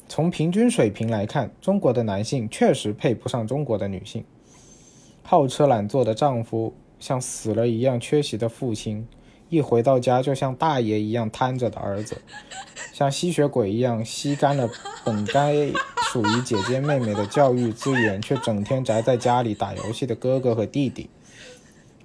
[0.07, 4.23] 从平均水平来看，中国的男性确实配不上中国的女性。
[5.23, 9.07] 好吃懒做的丈夫，像死了一样缺席的父亲，
[9.49, 12.21] 一回到家就像大爷一样瘫着的儿子，
[12.93, 14.69] 像吸血鬼一样吸干了
[15.03, 15.65] 本该
[16.11, 21.09] 属于姐姐妹妹的教育资源，却整天宅在家里打游戏的哥哥和弟弟。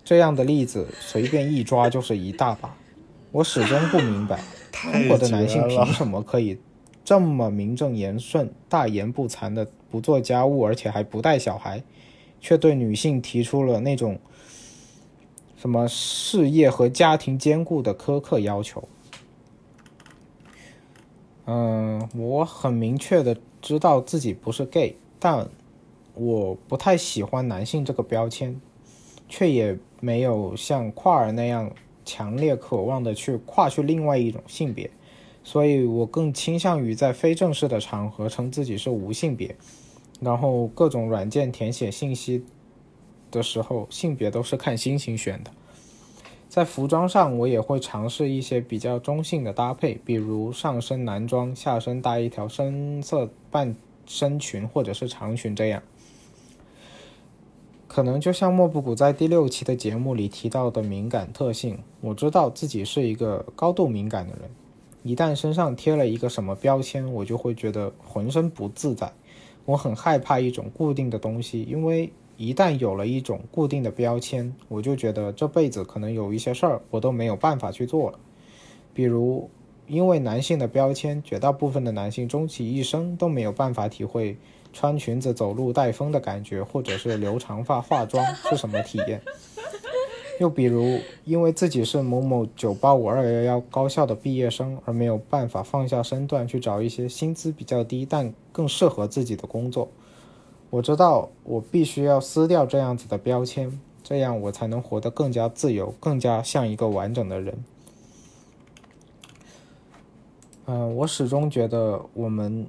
[0.02, 2.74] 这样的例子随便一抓就是一大把。
[3.30, 4.40] 我始终不明白，
[4.72, 6.58] 中国的男性凭什么可以
[7.04, 11.82] 这么名正言顺、大言不惭的不做家务，而且还不带小孩，
[12.40, 14.18] 却对女性提出了那种
[15.56, 18.88] 什么事业和家庭兼顾的苛刻要求？
[21.46, 25.48] 嗯，我很明确的知道自己不是 gay，但
[26.14, 28.60] 我不太喜欢男性这个标签，
[29.28, 31.72] 却也没有像跨儿那样
[32.10, 34.90] 强烈渴望的去跨去另外一种性别，
[35.44, 39.54] 所以我更倾向于在非正式的场合称自己是无性别，
[40.20, 42.44] 然后各种软件填写信息
[43.30, 45.52] 的时候，性别都是看心情选的。
[46.48, 55.80] 在服装上，我也会尝试一些比较中性的搭配，比如上身男装，下身搭一条深色半身裙或者是长裙这样。
[57.92, 64.48] 可能就像莫布谷在第六期的节目里提到的敏感特性，我知道自己是一个高度敏感的人，
[65.02, 69.12] 一旦身上贴了一个什么标签，我就会觉得浑身不自在。
[69.64, 72.12] 我很害怕一种固定的东西，因为。
[72.36, 78.18] 一旦有了一种固定的标签，我就觉得这辈子可能有一些事儿我都没有办法去做了。
[78.94, 79.50] 比如，
[79.86, 84.38] 因为男性的标签，绝大部分的男性终其一生都没有办法体会
[84.72, 89.20] 穿裙子走路带风的感觉，或者是留长发化妆是什么体验。
[90.38, 99.90] 又比如，因为自己是某某九八五二幺幺高校的毕业生，而没有办法放下身段去找一些薪资比较低但更适合自己的工作。
[100.70, 107.64] 我知道，我必须要撕掉这样子的标签，这样我才能活得更加自由，更加像一个完整的人。
[110.64, 112.66] 嗯，我始终觉得，我们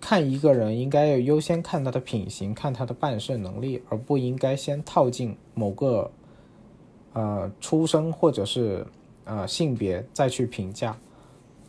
[0.00, 6.10] 看一个人应该要优先看他的品行，看他的办事能力，而不应该先套进某个
[7.12, 8.86] 呃出生或者是
[9.24, 10.96] 呃性别再去评价。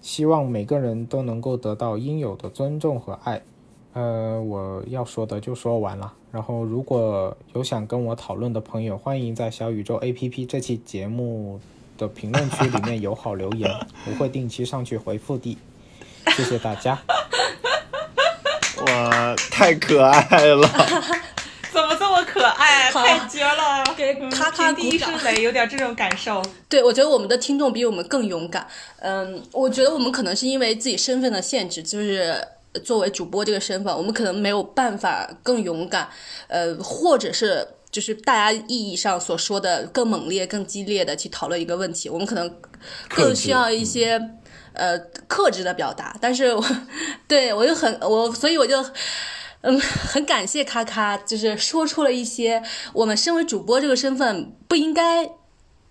[0.01, 3.41] 希望每个人都能够得到应有的尊重和爱。
[3.93, 6.13] 呃，我要说的就说完了。
[6.31, 11.59] 然后，如果有想跟我讨论的朋友，欢迎在小宇宙 APP 这期节目
[11.97, 13.69] 的评论区里面友好留言，
[14.07, 15.57] 我会定期上去回复的。
[16.27, 16.99] 谢谢大家。
[18.89, 20.67] 哇，太可爱了！
[21.71, 22.91] 怎么这么可爱？
[22.91, 23.83] 太绝了！
[23.95, 26.41] 给咔咔第一声雷，有点这种感受。
[26.67, 28.67] 对，我觉得我们的听众比我们更勇敢。
[28.99, 32.35] 嗯，我觉得我们可能是因为自己身份的限制，就是。
[32.85, 36.07] 作为主播这个身份，我们可能没有办法更勇敢，
[36.47, 42.57] 呃，或者是就是大家意义上所说的更猛烈、更激烈的去讨论一个问题，我们可能
[43.09, 44.21] 更需要一些
[44.79, 46.15] 呃克制的表达。
[46.21, 46.65] 但是， 我
[47.27, 48.83] 对我就很我，所以我就
[49.61, 52.63] 嗯很感谢咔咔，就是说出了一些
[52.93, 55.29] 我们身为主播这个身份不应该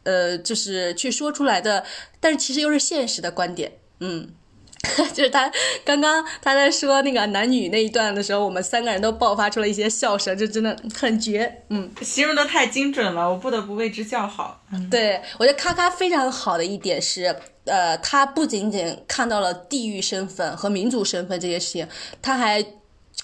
[0.04, 1.84] 呃就是去说出来的，
[2.18, 4.30] 但是其实又是现实的观点，嗯。
[5.12, 5.50] 就是他
[5.84, 11.62] 刚刚他在说那个男女那一段的时候，我们三个人都爆发出了一些笑声，就真的很绝。
[11.68, 14.62] 嗯，形容的太精准了，我不得不为之叫好。
[14.90, 21.88] 对我觉得咔咔非常好的一点是，呃，他不仅仅看到了地域身份和民族身份这些事情，
[22.22, 22.64] 他还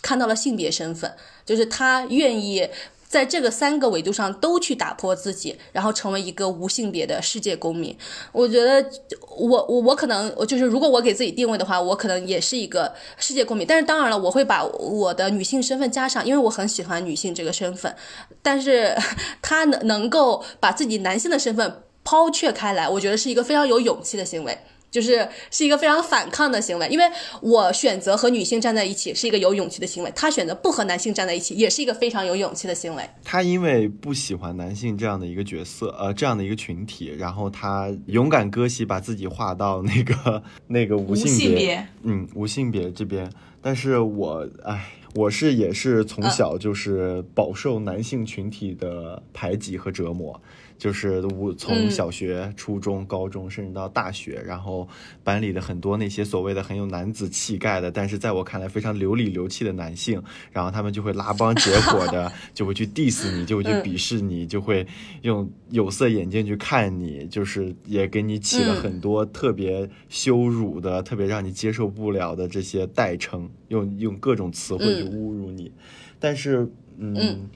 [0.02, 1.14] 看到了性别身份，
[1.44, 2.68] 就是他愿意。
[3.14, 7.96] 在这个三个维度上都去打破自己，然后成为一个无性别的世界公民。
[8.32, 8.84] 我觉得，
[9.38, 13.64] 我我我可能，我就是如果我给自己定位的话，我可能也是一个世界公民。
[13.64, 17.94] 但是当然了，我会把我的女性身份加上，因为我很喜欢女性这个身份。
[18.42, 18.92] 但是
[19.40, 24.58] 他能能够把自己男性的身份抛却开来，我觉得是一个非常有勇气的行为。
[24.94, 27.04] 就是是一个非常反抗的行为，因为
[27.42, 33.02] 我选择和女性站在一起是一个有勇气的行为，他选择不和男性站在一起也是一个非常有勇气的行为。
[33.24, 43.28] 他因为不喜欢男性这样的一个角色，呃，这样的一个群体，然后他勇敢割席，把自己划到那个那个无性别，嗯，无性别这边。
[43.60, 50.40] 但是我，哎，我是也是从小就是饱受男性群体的排挤和折磨。
[50.76, 54.86] 就是我从小学、初中、高中，甚至到大学，然后
[55.22, 64.86] 班里的很多那些所谓的很有男子气概的，但是在我看来非常流里流气的男性，然后他们就会拉帮结 伙的，就会去 diss 你，就会去鄙视你，就会
[65.22, 75.72] 用有色眼镜去看你，就是也给你起了很多特别羞辱的、特别让你接受不了的这些代称，用用各种词汇去侮辱你。
[76.18, 77.48] 但是，嗯，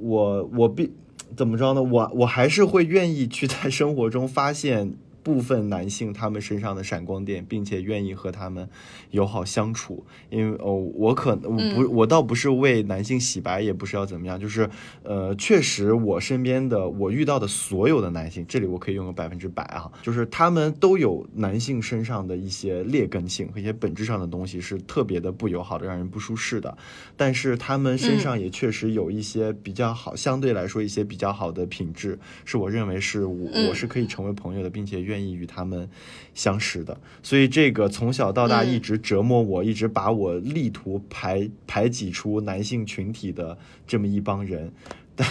[0.00, 0.92] 我我必。
[1.36, 1.82] 怎么着呢？
[1.82, 4.94] 我我还是会愿意去在生活中发现
[5.24, 8.68] 部分男性他们身上的闪光点，并且愿意和他们
[9.10, 10.06] 友好相处。
[10.30, 14.68] 因为哦，我可我不我倒不是为男性洗白，也不是要怎么样，就是
[15.02, 26.76] 呃，确实我身边的我遇到的所有的男性，这里我可以用个百分之百啊，就是他们都有男性身上的一些劣根性和一些本质上的东西是特别的不友好的，让人不舒适的。
[27.16, 35.90] 但是他们身上也确实有一些比较好，相对来说一些比较好的品质，是我认为是我我是可以成为朋友的，并且愿意与他们
[36.34, 36.98] 相识的。
[37.22, 44.72] 所以这个从小到大一直折磨我，一直把我力图排排挤出男性群体的这么一帮人，
[45.14, 45.28] 但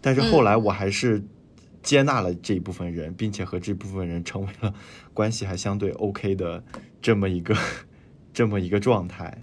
[0.00, 1.22] 但是后来我还是
[1.82, 4.74] 接纳了这一部分人，并且和这部分人成为了
[5.12, 6.62] 关系还相对 OK 的
[7.00, 7.56] 这么一个
[8.32, 9.42] 这么一个状态。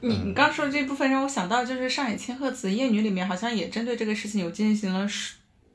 [0.00, 5.08] 你你刚说的这部分让我想到，就是上野千鹤子《夜女》里面好像也针对这个事情有进行了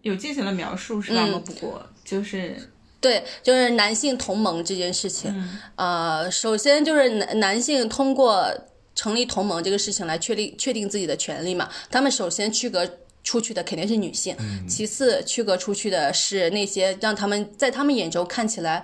[0.03, 1.25] 有进行了描述，是吧？
[1.25, 2.55] 嗯不过就是
[3.01, 5.33] 对，就是男性同盟这件事情，
[5.75, 8.47] 呃，首先就是男男性通过
[8.95, 12.87] 成立同盟这个事情来确立确定自己的权利嘛，他们首先区隔。
[13.23, 14.35] 出去的肯定是女性，
[14.67, 18.83] 其次区隔出去的是那些让他们在他们眼中看起来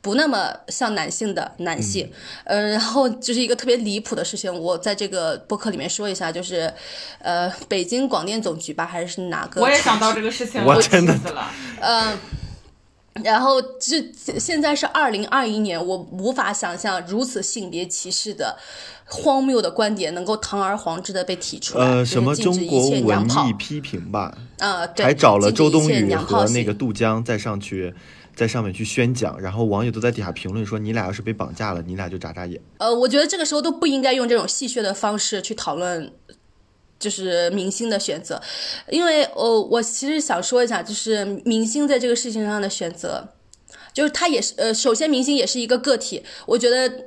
[0.00, 2.08] 不那么像男性的男性，
[2.44, 6.72] 呃，然后就是一个特别离谱的事情，我在这个播客里面说一下，就是，
[7.18, 9.60] 呃，北京广电总局吧，还是哪个？
[9.60, 11.50] 我也想到这个事情，气我真的死了。
[11.80, 12.18] 嗯，
[13.22, 14.02] 然后这
[14.38, 18.56] 现在是二零二一年，我无法想象如此性别歧视的
[19.04, 21.84] 荒谬的观点能够堂而皇之的被提出来。
[21.84, 27.94] 呃，什么中国文艺批评吧，啊，对，还找了周冬雨和那个杜江再上去，
[28.34, 32.58] 在上面去宣讲，然后网友都在底下评论说：“你俩要是被绑架了，你俩就眨眨眼。
[32.78, 36.10] 呃，我觉得这个时候都不应该用这种戏谑的方式去讨论，
[37.02, 38.40] 就是明星的选择，
[38.88, 43.28] 因为呃，我其实想说一下，就是明星在这个事情上的选择，
[43.92, 47.06] 就是他也是呃，首先明星也是一个个体，我觉得。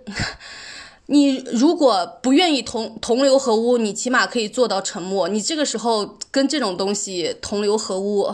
[1.07, 5.29] 你如果不愿意同同流合污，你起码可以做到沉默。
[5.29, 8.33] 你这个时候跟这种东西同流合污，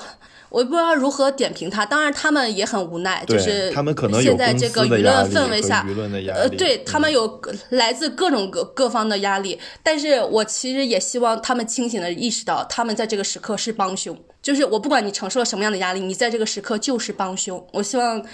[0.51, 1.85] 我不知道如何点评他。
[1.85, 14.15] 当然，他们也很无奈，就是他们可能现在这个舆论氛围下，舆论的压呃，对他们嗯有来自各种各各方的压力，但是我其实也希望他们清醒的意识到，他们在这个时刻是帮凶。
[14.41, 17.63] 就是我不管你承受了什么样的压力，你在这个时刻就是帮凶。
[17.71, 18.25] 我希望，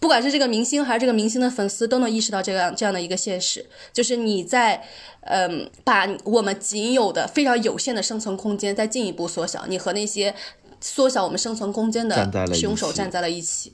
[0.00, 4.82] 不管是这个明星还是这个明星的粉丝，都能意识到这样这样的一个现实，就是你在，
[5.20, 10.34] 嗯，把我们仅有的非常有限的生存空间再进一步缩小，你和那些
[10.80, 13.72] 缩小我们生存空间的凶手站在了一起。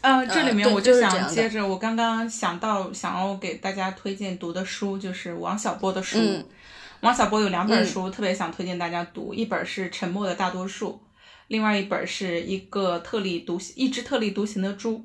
[0.00, 6.18] 呃，这里面我就想接着我刚刚想到想要给大家推荐读的书，就是王小波的书。
[6.18, 6.44] 嗯
[7.02, 10.90] 王小波有两本书、特别想推荐大家读，一本是《沉默的大多数》，
[11.48, 15.04] 另外一本是一个特立独行一只特立独行的猪。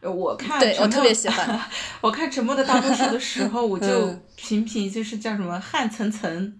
[0.00, 1.60] 呃我看对我沉默特别喜欢。
[2.02, 6.52] 我看《沉默的大多数》的时候， 我就嗯频频就是叫什么汗涔涔，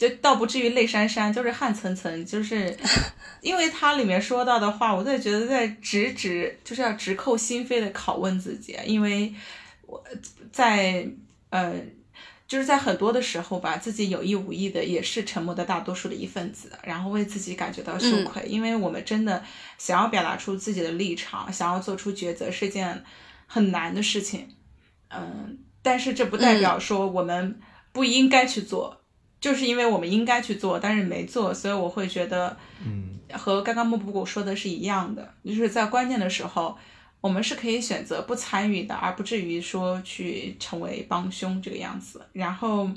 [0.00, 2.74] 就倒不至于泪潸潸，就是汗涔涔，就是
[3.42, 9.34] 因为它里面说到的话，我在觉得在直指就是要直扣心扉的拷问自己，因为
[9.86, 10.02] 我
[10.50, 11.06] 在
[11.50, 11.74] 呃。
[12.48, 19.40] 就是在很多的时候吧，自己有意无意的也是沉默的大多数的一份子，然后为自己感觉到羞愧，因为我们真的
[19.78, 23.04] 想要表达出自己的立场，想要做出抉择是件
[23.46, 24.48] 很难的事情，
[25.10, 27.60] 嗯，但是这不代表说我们
[27.92, 28.99] 不应该去做，
[29.40, 36.76] 就是因为我们应该去做，但是没做，所以我会觉得，嗯，和刚刚木布谷说的是一样的，就是在关键的时候。
[37.22, 42.26] 我们是可以选择不参与的，而不至于说去成为帮凶这个样子。
[42.32, 42.90] 然后，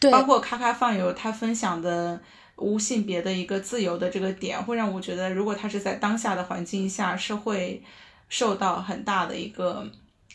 [0.00, 2.18] 对包括咔咔放友他分享的
[2.56, 7.82] 无性别的一个自由的这个点，会让我觉得，如果他是在当下的环境下，是会
[8.30, 9.86] 受到很大的一个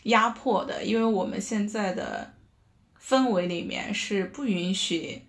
[0.03, 2.31] 压迫的，因为我们现在的
[3.03, 5.23] 氛围里面是不允许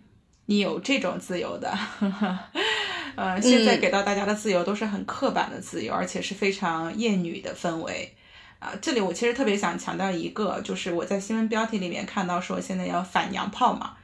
[0.46, 1.72] 你有这种自由的。
[3.16, 8.14] 呃，现在给到大家的自由都是很刻板的自由，而且是非常厌女的氛围。
[8.58, 13.96] 啊、这里我其实特别想强调一个，就是我在新闻标题里面看到说现在要反娘炮嘛，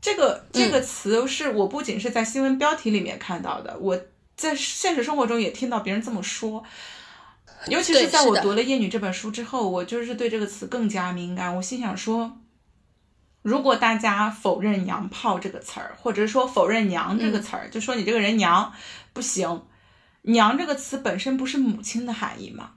[0.00, 3.98] 这个这个词是我不仅是在新闻标题里面看到的，我
[4.36, 6.64] 在现实生活中也听到别人这么说。
[7.68, 11.54] 尤其是在我读了《厌女》这本书之后，我就是对这个词更加敏感。
[11.56, 12.36] 我心想说，
[13.44, 18.72] 如果大家否认“娘炮”这个词儿，或者说否认“娘”这个词儿，就说你这个人娘
[19.12, 19.64] 不行
[20.32, 22.70] ，“娘”这个词本身不是母亲的含义吗？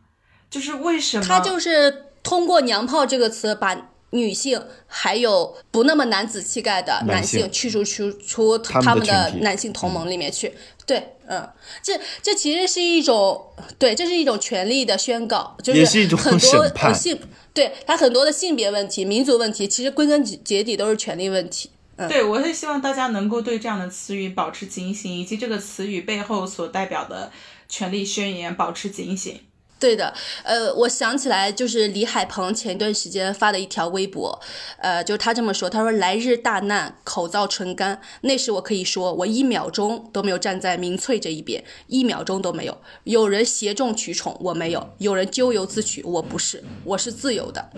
[0.49, 1.25] 就是为什么？
[1.25, 3.77] 他就是通过“娘炮”这个词把
[4.09, 10.53] 女性还有不那么男子气概的男男性驱逐出出他们的男性同盟里面去。
[10.87, 11.47] 对，嗯，
[11.83, 17.19] 这这其实是一种对，这是一种权利的宣告，就也是一种很多审判呃性
[17.53, 21.69] 对他很多的性别问题、民族问题，其实归根结底都是权利问题。
[22.07, 27.31] 对，我是希望大家能够对这样的词语保持警醒，以及这个词语背后所代表的
[27.67, 29.41] 权利宣言保持警醒。
[29.79, 30.11] 对的，
[30.43, 34.39] 呃，我想起来就是李海鹏前一段时间发的一条微博，
[34.79, 38.01] 呃，就是他这么说，他说来日大难，口燥唇干。
[38.21, 42.75] 那时我可以说，我一秒钟都没有站在民粹这一边，一秒钟都没有。
[43.03, 47.69] 有人挟众取宠，我没有；有人咎由自取，我不是，我是自由的。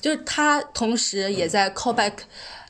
[0.00, 2.12] 就是他同时也在 callback，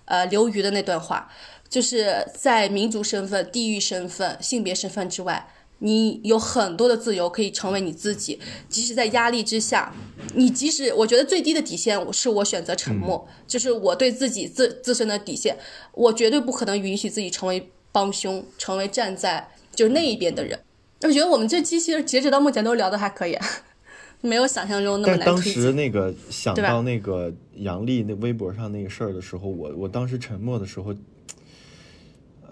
[0.05, 1.29] 呃，刘瑜的那段话，
[1.69, 5.49] 就是在民族身份、地域身份、性别身份之外。
[5.81, 9.93] 你有很多的自由可以成为你自己，即使在压力之下，
[10.35, 15.57] 你即使我觉得最低的底线是我选择沉默，就是我对自己自自身的底线，
[15.93, 20.59] 我绝对不可能允许自己成为帮凶，成为站在就是那一边的人。
[21.03, 23.47] 我觉得我们这期其实截止到目前都聊的还可以，啊，
[24.23, 25.63] 没有想象中那么但是当难推进。
[25.63, 30.95] 时那个想到那个杨笠那微博上那个事儿的时候，我我当时沉默的时候，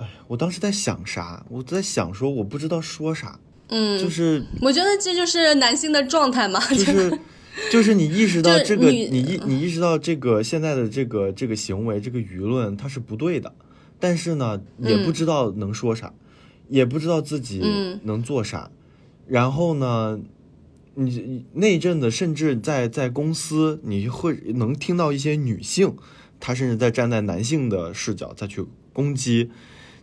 [0.01, 1.45] 哎，我当时在想啥？
[1.49, 3.38] 我在想说我不知道说啥，
[3.68, 7.18] 嗯，就是我觉得这就是男性的状态嘛，就是
[7.70, 13.55] 就是你意识到这个，你意你意识到这个现在的这个这个行为，这个舆论它是不对的，
[14.01, 16.12] 但是呢，也不知道能说啥，
[16.68, 18.70] 也不知道自己嗯能做啥，
[19.28, 20.18] 然后呢，
[20.95, 25.95] 你你那一阵子甚至在在公司，你会能听到一些女性，
[26.40, 29.51] 她甚至在站在男性的视角再去攻击。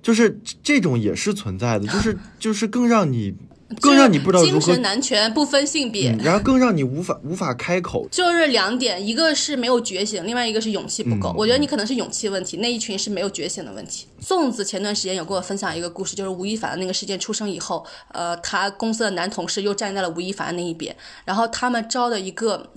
[0.02, 3.34] 就是这种也是存在的，就是 就是更让你
[3.80, 6.12] 更让你不知道如何精神男权不分性别。
[6.12, 8.06] 嗯，然后更让你无法无法开口。
[8.12, 11.30] 就是两点，一个是没有觉醒，另外一个是勇气不够。
[11.30, 14.08] 嗯我觉得你可能是勇气问题，那一群是没有觉醒的问题。
[14.22, 22.72] 粽子前段时间有跟我分享一个故事，就是吴亦凡的那个事件出生以后，呃，他公司的男同事又站在了吴亦凡那一边，然后他们招的一个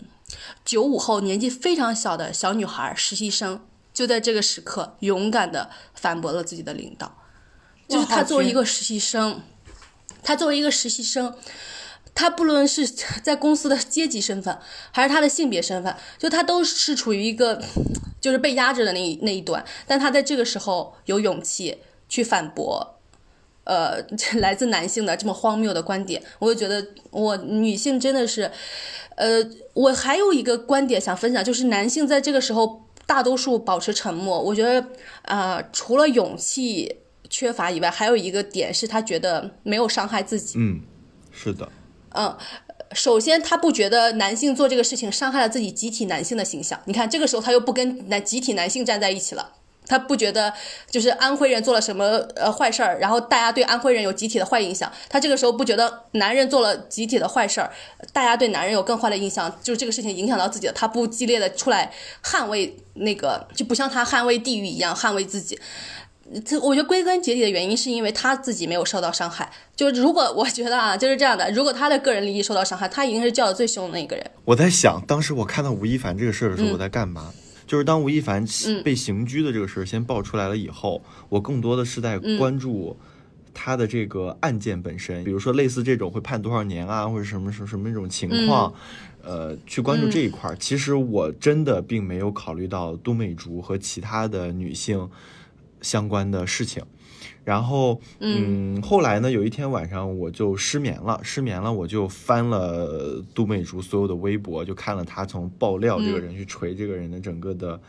[0.64, 3.60] 九五后年纪非常小的小女孩实习生，
[3.94, 7.16] 就在这个时刻勇敢的反驳了自己的领导，
[7.88, 9.40] 就是他作为一个实习生，
[10.22, 11.34] 他作为一个实习生。
[12.16, 14.56] 他不论是在公司的阶级身份，
[14.92, 17.60] 还是他的性别身份，就他都是处于一个
[18.20, 21.78] 就是被压制的那一那一端，但他在这个时候有勇气
[22.08, 23.00] 去反驳，
[23.64, 24.00] 呃，
[24.38, 28.52] 来自男性的这么荒谬的观点，我就觉得我女性真的是，
[29.16, 34.88] 呃，我还有一个观点想分享，就是男性在这个时候大多数保持沉默，我觉得
[35.22, 36.96] 呃，除了勇气
[37.28, 40.58] 缺乏以外，还有一个点是他觉得没有伤害自己。
[40.58, 40.80] 嗯，
[41.30, 41.68] 是的，
[42.10, 42.36] 嗯，
[42.92, 46.80] 首先他不觉得男性做这个事情伤害了自己集体男性的形象。
[46.84, 49.52] 你看，这个时候他又不跟男集体男性站在一起了。
[49.86, 50.52] 他不觉得
[50.90, 52.04] 就是安徽人做了什么
[52.36, 54.90] 呃坏事儿，然后大家对安徽人有集体的坏印象。
[55.08, 57.70] 他这个时候不觉得男人做了集体的坏事儿，
[58.12, 60.72] 大家对男人有更坏的印象，就是这个事情影响到自己了。
[60.72, 65.58] 他不激烈的出来捍卫那个，就不像他捍卫地域一样捍卫自己。
[66.42, 69.50] 这我觉得归根结底的原因是因为他自己没有受到伤害。
[69.76, 74.24] 就是如果 我觉得啊，就是这样的，如果他的个人利益受到伤害，他一定是叫的最凶的那个人。
[74.46, 77.30] 我在想，当时我看到吴亦凡这个事儿的时候，嗯我在干嘛？
[77.66, 78.44] 就是当吴亦凡
[78.82, 82.96] 被刑拘的这个事儿先爆出来了以后，我更多的是在嗯关注
[83.52, 88.74] 他的这个案件本身，比如说类似这种会判多少年啊，或者什么什么什么那种情况，
[89.22, 90.56] 嗯呃，去关注这一块儿。
[90.56, 95.08] 其实我真的并没有考虑到都美竹和其他的女性
[95.80, 96.82] 相关的事情。
[97.44, 107.80] 然后，嗯，后来呢，有一天晚上我就失眠了，失眠了，我就翻了杜美竹所有的微博，就看了她从爆料这个人去锤这个人的整个的、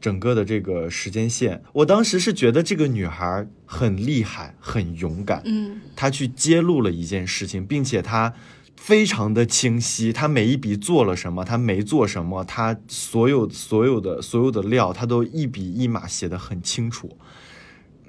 [0.00, 1.62] 整个的这个时间线。
[1.72, 8.34] 我当时是觉得这个女孩很厉害，很勇敢，嗯，她去揭露了一件事情，并且她。
[8.78, 17.16] 非常的清晰，她每一笔做了什么，她没做什么，她所有所有的所有的料，她都一笔一码写的很清楚。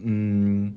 [0.01, 0.73] 嗯，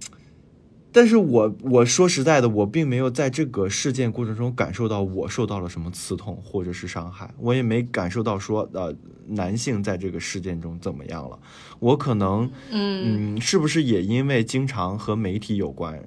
[0.92, 8.94] 但是我我说实在的，我并没有在这个事件过程中感受到我受到了什么刺痛或者是伤害，我也没感受到说呃
[9.26, 11.38] 男性在这个事件中怎么样了。
[11.78, 16.02] 我可能嗯是不是也因为经常和媒体有关，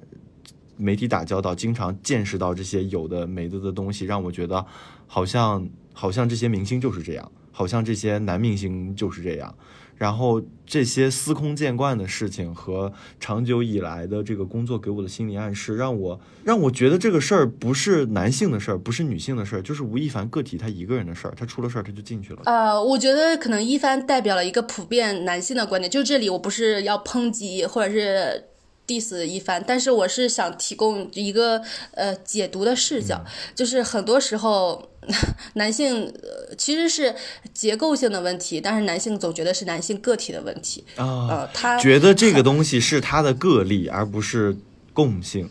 [0.76, 4.66] 媒体打交道，经常见识到这些有的没的的东西，让我觉得
[5.06, 9.54] 好像好像这些明星就是这样，好像这些男明星就是这样。
[9.96, 21.34] 然后这些司空见惯的事情和长久以来的这个工作给我的心理暗示，让我让我觉得这个事儿不是男性的事儿，不是女性的事儿，就是吴亦凡个体他一个人的事儿。
[21.36, 22.42] 他出了事儿他就进去了。
[22.44, 28.44] 呃，我觉得可能一帆代表了一个普遍男性的观点，就这里我不是要抨击或者是。
[28.86, 31.62] Diss 一番，但是我是想提供一个
[31.92, 33.24] 呃解读的视角，
[33.54, 34.90] 就是很多时候
[35.54, 37.14] 男性呃其实是
[37.52, 44.56] 结构性的问题，但是男性总觉得是男性个体的问题啊，呃，他觉得这个东西是他的个例，而不是
[44.92, 45.50] 共性。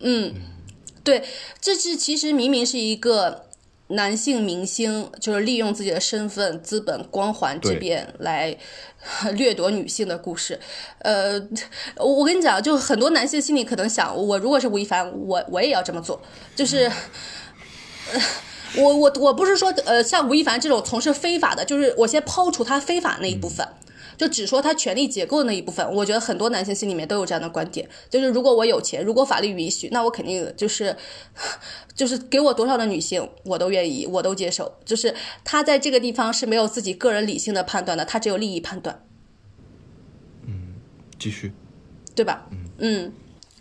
[0.00, 0.34] 嗯，
[1.04, 1.22] 对，
[1.60, 3.46] 这是其实明明是一个。
[3.92, 8.56] 男性明星就是利用自己的身份、资本、光环这边来
[9.34, 10.58] 掠夺女性的故事。
[10.98, 11.40] 呃，
[11.96, 16.20] 我跟你讲，就很多男性心里可能想，我如果是吴亦凡，我我也要这么做。
[16.56, 16.90] 就是，
[18.76, 23.66] 我我我不是说，呃，像吴亦凡这种从事非法的，就是我先抛除他非法那一部分。
[24.22, 30.96] 就只说他权力结构的那一部分，我觉得很多男性心里面都有这样的观点，就是如果我有钱，如果法律允许，那我肯定就是，
[31.92, 34.72] 就是给我多少的女性我都愿意，我都接受。
[34.84, 35.12] 就是
[35.42, 39.04] 他在这个地方是没有自己个人理性的判断的，他只有利益判断。
[40.46, 40.74] 嗯，
[41.18, 41.52] 继续，
[42.14, 42.46] 对吧？
[42.52, 43.12] 嗯嗯。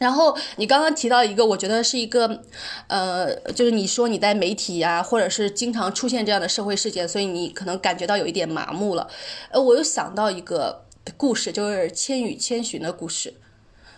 [0.02, 2.42] 然后你刚刚提到一个，我觉得是一个，
[2.88, 9.08] 呃，就是你说你在媒体呀，或者是经常出现这样的社会事件，所以你可能感觉到有一点麻木了。
[9.52, 10.86] 呃，我又想到一个
[11.16, 13.36] 故事，就是《千与千寻》的故事，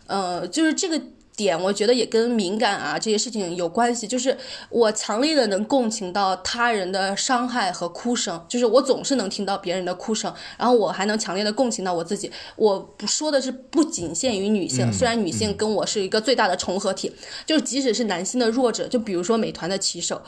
[0.07, 1.01] 呃，就是这个。
[1.36, 4.38] 点我觉得也跟敏感啊这些事情有关系，就是
[4.69, 12.31] 我强烈的能共情到他人的伤害和哭声，就是我总是能听到别人的哭声，然后我还能强烈的共情到我自己。
[12.55, 17.11] 我不说的是不仅限于女性，虽然女性跟我是一个最大的重合体，
[17.45, 20.21] 就是即使是男性的弱者，就比如说美团的骑手。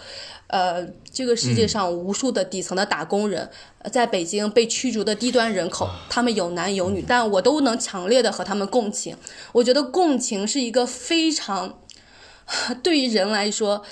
[0.47, 3.49] 呃，这个世界上无数的底层的打工人，
[3.91, 9.17] 在北京被驱逐的低端人口，他们有男有女，但我都能强烈的和他们共情。
[9.53, 11.79] 我觉得共情是一个非常
[12.83, 13.83] 对于人来说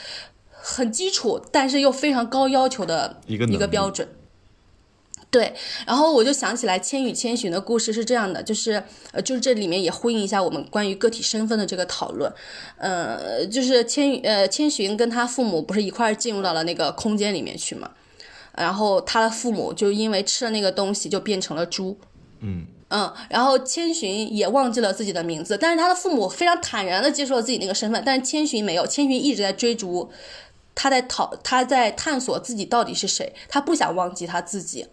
[0.51, 4.07] 很基础，但是又非常高要求的一个一个标准。
[5.33, 5.51] 对，
[5.87, 12.31] 然后我就想起来《千与千寻》的故事是这样的，就是呃，就是这里面也呼应一下我们关于个体身份的这个讨论，
[12.77, 17.89] 呃，就是千与呃千寻跟他父母不是一块儿进入到了那个空间里面去嘛，
[18.55, 21.97] 然后他的父母就因为吃了那个东西就变成了猪，
[22.41, 22.67] 嗯。
[22.95, 30.11] 嗯，然后千寻也忘记了自己的名字，但是他的父母非常坦然的接受了自己那个身份，但是千寻没有，千寻一直在追逐，
[30.75, 34.85] 他在讨他在探索自己到底是谁，他不想忘记他自己。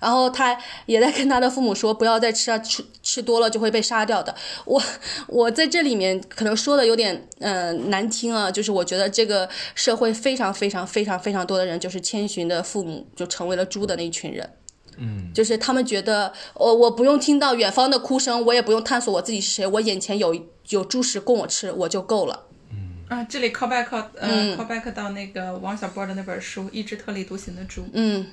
[0.00, 4.34] 然后他也在跟他的父母说，不要再吃啊，吃吃多了就会被杀掉的。
[4.64, 4.82] 我
[5.28, 14.50] 我在这里面可能说的有点嗯难听啊，就是我觉得这个社会非常非常非常非常多的人，就是千寻的父母就成为了猪的那一群人。
[14.98, 20.34] 嗯，就是他们觉得，我我不用听到远方的哭声，我也不用探索我自己是谁，我眼前有
[20.68, 22.46] 有猪食供我吃，我就够了。
[22.70, 23.86] 嗯啊，这里 call back
[24.18, 27.82] 呃 call back 到那个王小波的那本书《一只特立独行的猪》。
[27.92, 28.26] 嗯。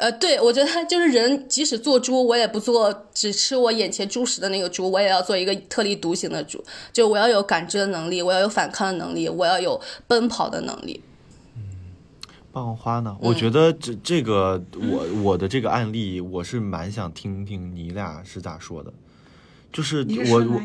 [0.00, 6.64] 呃，对，我觉得就是人，即使做猪，我也不做只吃我眼前猪食的那个猪，我也要做一个特立独行的猪。
[6.90, 11.02] 就我要有感知的能力，我要有反抗的能力，我要有奔跑的能力。
[11.54, 11.62] 嗯，
[12.50, 13.14] 棒花呢？
[13.20, 18.90] 我觉得这这个我我的这个案例，我是蛮想听听你俩是咋说的。
[19.70, 20.60] 就是我我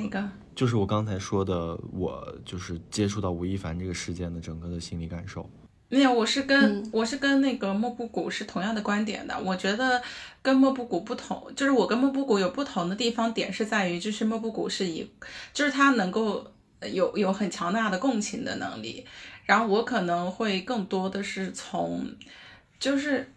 [0.55, 5.49] 就是我刚才说的，我就是接触到吴亦凡这个事件的整个的心理感受。
[5.88, 9.39] 没有，我是跟我是跟那个莫布谷是同样的观点的。
[9.39, 10.01] 我觉得
[10.41, 15.07] 跟莫布谷不同，就是我跟莫布谷有不同的地方点是在于，就是莫布谷是以，
[15.53, 16.45] 就是他能够
[16.91, 19.05] 有有很强大的共情的能力，
[19.45, 22.03] 然后我可能会更多的是从，
[22.79, 23.31] 就是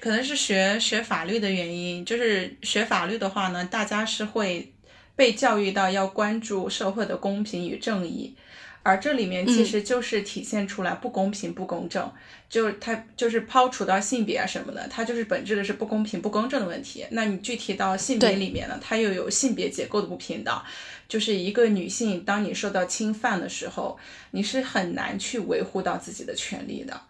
[0.00, 4.72] 可能是学学法律的原因，就是学法律的话呢，大家是会
[5.16, 8.36] 被教育到要关注社会的公平与正义。
[8.82, 12.10] 而这里面其实就是体现出来不公平、不公正，
[12.48, 17.04] 就是它就是抛除到性别啊什么的，它就是本质的是不公平、不公正的问题。
[17.10, 20.62] 那你具体到性别里面呢，它又有性别结构的不平等，
[21.08, 23.98] 就是一个女性，当你受到侵犯的时候，
[24.30, 27.00] 你是很难去维护到自己的权利的。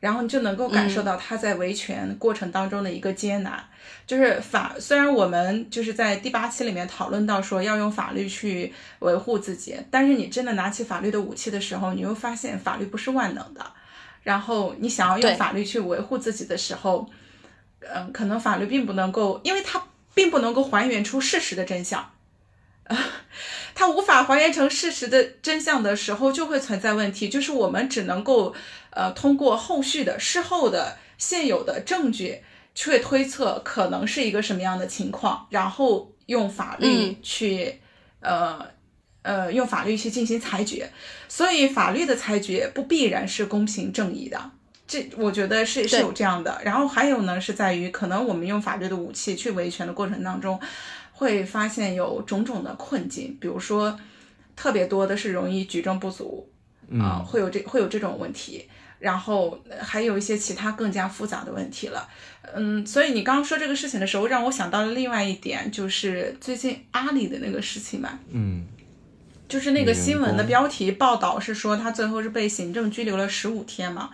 [0.00, 3.58] 然后你就能够感受到他在维权过程当中的一个艰难，
[4.06, 13.64] 就是法虽然我们就是在第八期里面讨论到说要用法律去维护自己，但是你真的拿起法律的武器的时候，你又发现法律不是万能的。
[14.22, 17.08] 然后你想要用法律去维护自己的时候，
[17.80, 19.82] 嗯，可能法律并不能够，因为它
[20.14, 22.10] 并不能够还原出事实的真相。
[23.78, 27.28] 它无法还原成事实的真相的时候，就会存在问题。
[27.28, 28.52] 就是我们只能够，
[28.90, 32.40] 呃，通过后续的事后的现有的证据
[32.74, 37.78] 去推测可能是一个什么样的情况，然后用法律去，
[38.18, 38.66] 呃
[39.22, 40.90] 呃，用法律去进行裁决。
[41.28, 44.50] 所以法律的裁决不必然是公平正义的，
[44.88, 46.60] 这我觉得是是有这样的。
[46.64, 50.58] 然后还有呢，是在于可能我们用法律的武器去维权的过程当中，
[51.18, 53.98] 会发现有种种的困境，比如说
[54.54, 56.48] 特别多的是容易举证不足，
[57.00, 58.68] 啊，会有这会有这种问题。
[59.00, 62.08] 然后还有一些其他更加复杂的问题了，
[62.52, 68.66] 嗯，所以你刚刚说这个事情的时候，让我想到了另外一点，就是最近阿里的那个事情嘛，嗯，
[69.48, 74.10] 就是那个新闻的标题报道是说他最后是被行政拘留了十五天嘛，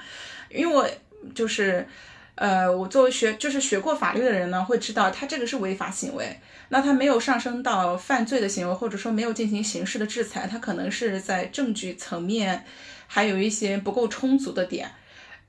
[0.50, 0.86] 因为我
[1.34, 1.88] 就是，
[2.35, 12.64] 呃，我作为学就是学过法律的人呢，会知道他这个是违法行为，那他没有上升到犯罪的行为，或者说没有进行刑事的制裁，他可能是在证据层面。
[13.07, 14.91] 还有一些不够充足的点，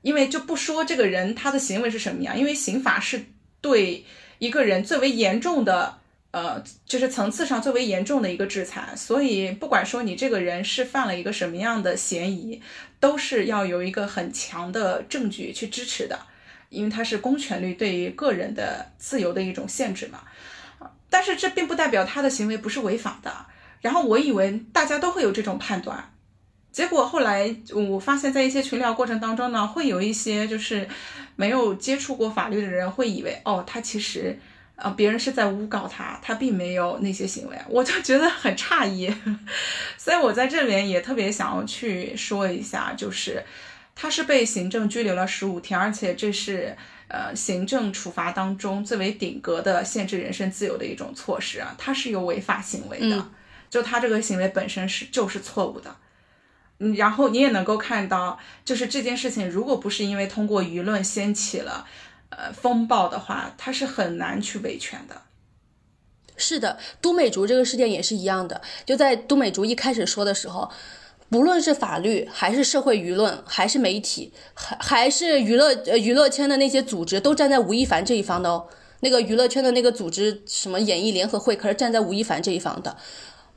[0.02, 3.24] 因为就不说这个人他的行为是什么样，因为刑法是
[3.60, 4.04] 对
[4.38, 5.98] 一个人最为严重的，
[6.30, 12.62] 呃，就是层次上最为严重的一个制裁，所以不管说你这个人是犯了一个什么样的嫌疑，
[13.00, 16.20] 都是要有一个很强的证据去支持的，
[16.68, 20.20] 因为它是公权力对于个人的自由的一种限制嘛。
[21.08, 23.32] 但是这并不代表他的行为不是违法的。
[23.80, 26.12] 然后我以为大家都会有这种判断。
[26.72, 30.86] 结果后来我发现，在一些群聊过程当中呢，会有一些就是
[31.36, 34.38] 没有接触过法律的人会以为，哦，他其实，
[34.74, 39.10] 啊，别人是在诬告他，他并没有那些行为，我就觉得很诧异。
[39.96, 43.42] 所以我在这边也特别想要去说一下，就是
[43.96, 46.76] 他是被行政拘留了十五天，而且这是
[47.08, 53.28] 呃行政处罚当中最为顶格的限制人身自由的一种措施啊，他是有违法行为的，
[53.70, 55.96] 就他这个行为本身是就是错误的。
[56.78, 61.86] 嗯，然后你也能够看到，就是这件事情，如果不是因为通过舆论掀起了，
[62.28, 65.22] 呃，风暴的话，他是很难去维权的。
[66.36, 68.60] 是的，都美竹这个事件也是一样的。
[68.84, 70.70] 就在都美竹一开始说的时候，
[71.28, 78.66] 不论是法律，还是社会舆论，还是媒体，还还是娱乐呃娱乐圈的那些组织，都站在吴亦凡这一方的哦。
[79.00, 82.96] 那个娱乐圈的那个组织，什么演艺联合会，可是站在吴亦凡这一方的。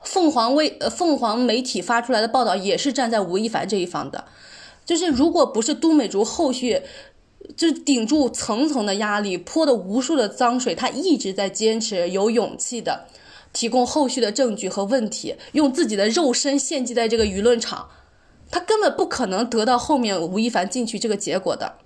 [0.01, 4.25] 凤凰卫呃，凤凰媒体发出来的报道也是站在吴亦凡这一方的，
[4.85, 6.81] 就是如果不是都美竹后续
[7.55, 13.05] 就顶住层层的压力，泼的无数的脏水，他一直在坚持，有勇气的
[13.53, 17.89] 提供后续的证据和问题，用自己的肉身献祭在这个舆论场，
[18.51, 21.77] 他根本不可能得到后面吴亦凡进去这个结果的。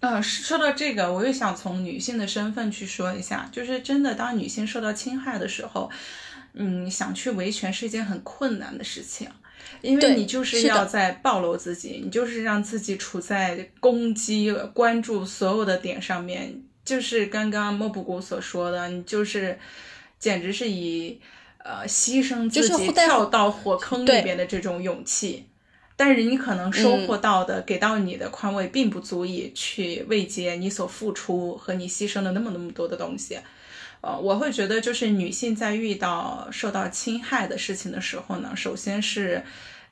[0.00, 5.90] 呃，说到这个，我又想从女性的身份去说一下，就是真的当女性受到侵害的时候。
[6.56, 9.28] 嗯，想去维权是一件很困难的事情，
[9.80, 19.58] 因为你就是要在暴露自己，你就是让自己处在攻击、关注所有的点上面，就是刚刚莫布谷所说的，你就是
[20.24, 21.20] 简直是以
[21.58, 25.44] 呃牺牲自己跳到火坑里边的这种勇气，
[25.96, 33.38] 但是你可能收获到的、给到你的宽慰，并不足以去慰藉你所付出和你牺牲的那么那么多的东西。
[34.00, 39.44] 呃，我会觉得，就是女性在遇到受到侵害的事情的时候呢，首先是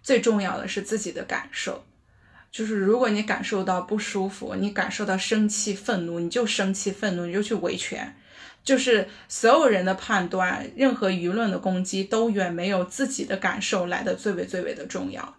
[0.03, 1.85] 最重要的是自己的感受。
[2.51, 8.17] 就是如果你感受到不舒服，你感受到生气、愤怒，你就生气、愤怒，你就去维权。
[8.65, 15.37] 就是所有人的判断，任何舆论的攻击，都远没有自己的感受来的最为最为的重要。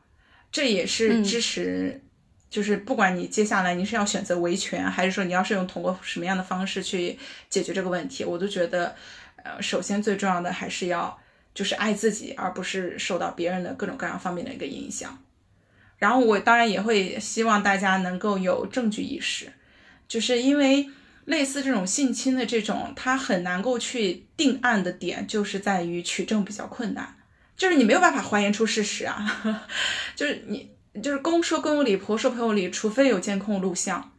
[0.52, 2.02] 这也是支持。
[2.50, 7.18] 就是不管你接下来你是要选择维权，还是说你要是用通过什么样的方式去
[7.50, 8.96] 解决这个问题，我都觉得，
[9.38, 11.20] 呃，首先最重要的还是要
[11.56, 15.18] 就是爱自己，而不是受到别人的各种各样方面的一个影响。
[15.98, 19.52] 然后我当然也会希望大家能够有证据意识，
[20.08, 20.88] 就是因为
[21.26, 27.16] 类似这种性侵的这种，它很难够去定案的点，就是在于取证比较困难，
[27.58, 29.68] 就是你没有办法还原出事实啊，
[30.16, 30.72] 就是你。
[31.02, 34.12] 就是公说公有理，婆说婆有理，除非有监控录像，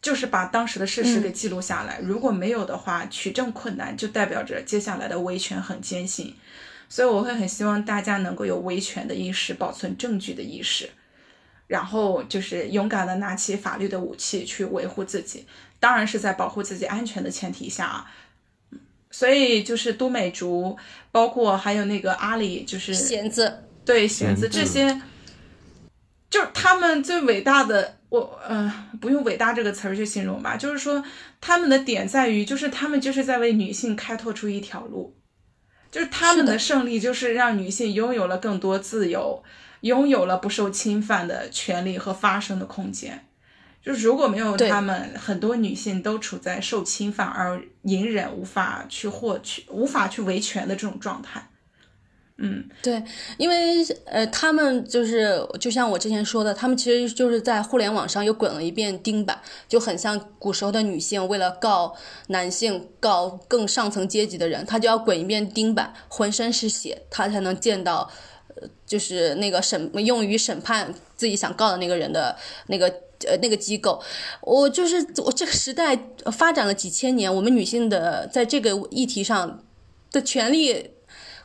[0.00, 2.00] 就是把当时的事实给记录下来。
[2.02, 6.34] 如果没有的话，取证困难，就代表着接下来的维权很艰辛。
[6.88, 10.88] 所以我会很希望大家能够有维权的意识，保存证据的意识，
[11.72, 15.46] 然后就是勇敢的拿起法律的武器去维护自己，
[15.80, 18.12] 当然是在保护自己安全的前提下啊。
[19.10, 20.76] 所以就是都美竹，
[21.10, 25.00] 包括还有那个阿里，就是弦子，对弦子这些。
[26.28, 28.70] 就是他们最伟大的，我嗯，
[29.00, 31.02] 不用“伟大”这个词儿去形容吧，就是说
[31.40, 35.14] 他们的点在于，就是他们就是在为女性开拓出一条路，
[35.90, 39.42] 就是他们的胜利就是让女性拥有了更多自由，
[39.82, 43.26] 拥有了不受侵犯的权利和发声的空间。
[43.84, 51.48] 就是如果没有他们，很多女性都处在受侵犯而隐忍、无法去获取、无法去维权的这种状态。
[52.38, 53.02] 嗯，对，
[53.36, 61.94] 因为呃，他们就是就像我之前说的，他们其实就是在互联网上又滚了一遍钉板，就很像古时候的女性为了告
[62.28, 68.10] 男性、告更上层阶级的人，她就要滚一遍钉板，浑身是血，她才能见到，
[68.86, 72.36] 就是那个审用于审判自己想告的那个人的
[72.66, 72.92] 那个。
[73.24, 74.02] 呃，那个机构，
[74.40, 75.96] 我就是我这个时代
[76.32, 79.62] 发展了几千年，我们女性的在这个议题上
[80.10, 80.90] 的权利。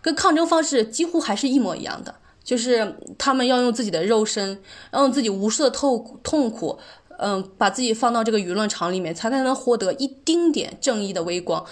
[0.02, 4.60] 跟抗争方式几乎还是一模一样的，就是他们要用自己的肉身，
[4.92, 6.80] 要用自己无数的痛苦痛苦，
[7.20, 11.64] 嗯，把自己放到这个舆论场里面，才才能获得一丁点正义的微光。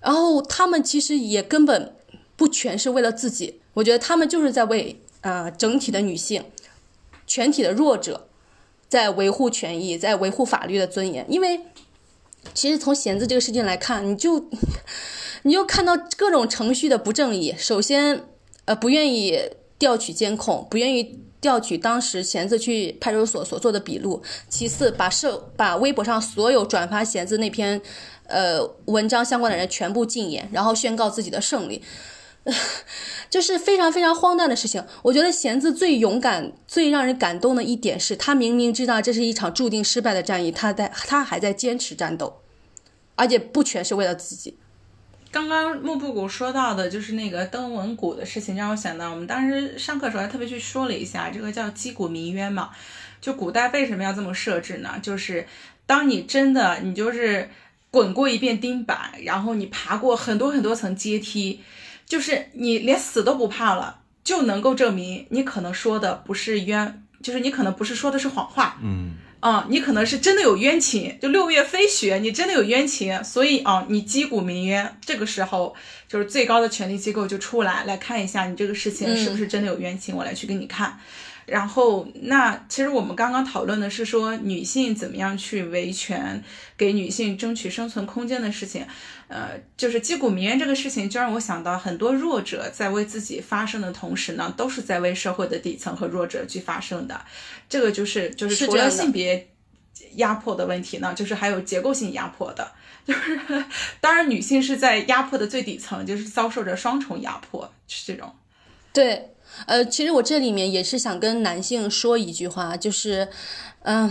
[0.00, 1.94] 然后他们其实也根本
[2.40, 6.42] 不全是为了自己，我觉得他们就是在为啊、整体的女性、
[7.26, 8.28] 全体的弱者，
[8.88, 11.26] 在维护权益，在维护法律的尊严。
[11.28, 11.60] 因为
[12.54, 14.48] 其实从弦子这个事件来看，你就。
[15.42, 17.54] 你就看到各种程序的不正义。
[17.56, 18.24] 首先，
[18.66, 19.40] 呃，不愿意
[19.78, 24.22] 调取监控，不愿意调取当时弦子去派出所所做的笔录。
[24.50, 27.80] 其次，把社把微博上所有转发弦子那篇
[28.26, 31.82] 呃文章相关的人全部禁言，然后宣告自己的胜利，
[33.30, 34.84] 就是非常非常荒诞的事情。
[35.02, 42.40] 我觉得弦子最勇敢、最让人感动的一点是，他明明知道这是一场注定失败的战役，他在他还在坚持战斗，
[43.14, 44.56] 而且不全是为了自己。
[45.30, 52.70] 刚刚幕布谷说到的就是那个登文谷的事情，让我想到我们当时上课时候还特别去说了一下，这个叫击鼓鸣冤嘛。
[53.20, 54.98] 就古代为什么要这么设置呢？
[55.00, 55.46] 就是
[55.86, 57.48] 当你真的你就是
[57.90, 61.60] 滚过一遍钉板，然后你爬过很多很多层阶梯，
[62.10, 68.78] 就是你连死都不怕了，就能够证明你可能说的不是冤，就是你可能不是说的是谎话。
[68.82, 69.14] 嗯。
[69.38, 75.74] 啊、嗯，你可能是真的有冤情，就六月飞雪，你真的有冤情，所以啊、嗯，你击鼓鸣冤，这个时候
[76.06, 80.98] 就是最高的权力机构就出来来看一下你这个事情是不是真的有冤情，嗯、我来去给你看。
[81.46, 86.42] 然后，那其实我们刚刚讨论的是说女性怎么样去维权，
[86.76, 88.86] 给女性争取生存空间的事情。
[89.28, 97.20] 呃，就是击鼓鸣冤这个事情，就让我想到很多弱者在为自己发声的同时呢，都是在为社会的底层和弱者去发声的。
[97.68, 99.48] 这个就是就是除了性别
[100.16, 102.72] 压迫的问题呢，就是还有结构性压迫的。
[103.06, 103.40] 就是
[104.00, 108.32] 当然，女性是在压迫的最底层，就是遭受着双重压迫，是这种。
[108.92, 109.30] 对。
[109.66, 113.28] 呃，其实我这里面也是想跟男性说一句话，就是，
[113.82, 114.10] 嗯，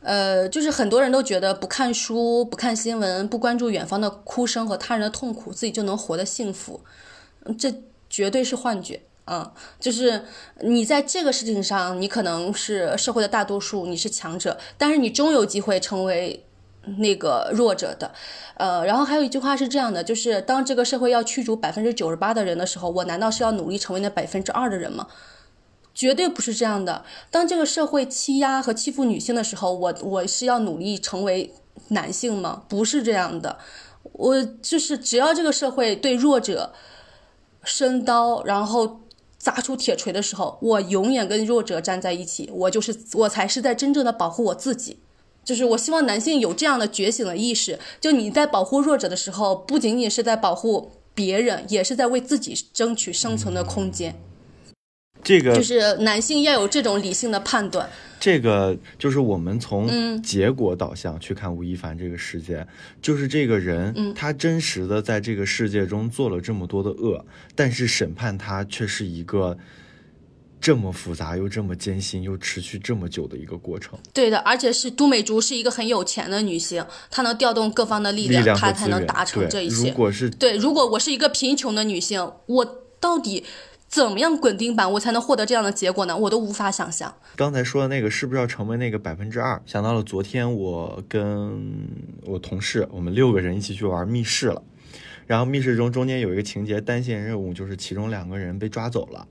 [0.00, 6.80] 呃，就是很多人都觉得不看书、不看新闻、不关注远方的哭声和他人的痛苦，自己就能活得幸福，
[7.58, 7.72] 这
[8.10, 9.00] 绝对是幻觉。
[9.24, 10.24] 嗯，就是
[10.62, 16.44] 你在这个事情上，你可能是社会的大多数，你是强者，但是你终有机会成为
[16.98, 18.12] 那个弱者的。
[18.56, 25.06] 呃，然后还有一句话是这样的，就是当这个社会要驱逐百分之九十八的人的时候，我难道是要努力成为那百分之二的人吗？
[25.94, 27.04] 绝对不是这样的。
[27.30, 31.52] 当这个社会欺压和欺负女性的时候，我我是要努力成为
[31.88, 32.62] 男性吗？
[32.68, 33.58] 不是这样的。
[34.14, 36.72] 我就是只要这个社会对弱者
[37.62, 39.02] 伸刀，然后
[39.38, 42.50] 砸出铁锤的时候，我永远跟弱者站在一起。
[42.52, 44.98] 我就是我才是在真正的保护我自己。
[45.44, 54.14] 就是我希望男性有这样的觉醒的意识，就你在保护弱者的时候，不仅仅是在保护别人，也是在为自己争取生存的空间。
[55.22, 57.88] 这个就是男性要有这种理性的判断。
[58.20, 62.68] 这个就是我们从结果导向去看吴亦凡这个事件，嗯、
[63.00, 67.24] 就是这个人、嗯、他真实的在这个世界中做了这么多的恶，
[67.54, 69.58] 但是审判他却是一个。
[70.62, 79.88] 这么复杂又这么艰辛又持续这么久的一个过程，对的，而且是都美竹是一个很有钱的女性，她能调动各方的力量，量她才能达成这一切。
[79.88, 83.44] 如果是对，如果我是一个贫穷的女性，我到底
[83.88, 86.16] 怎么样滚钉板，我才能获得这样的结果呢？
[86.16, 87.12] 我都无法想象。
[87.34, 89.60] 刚才说的那个是不是要成为那个百分之二？
[89.66, 91.88] 想到了昨天我跟
[92.24, 94.62] 我同事，我们六个人一起去玩密室了，
[95.26, 99.26] 然后密室中中间有一个情节单线任务，就是其中两个人被抓走了。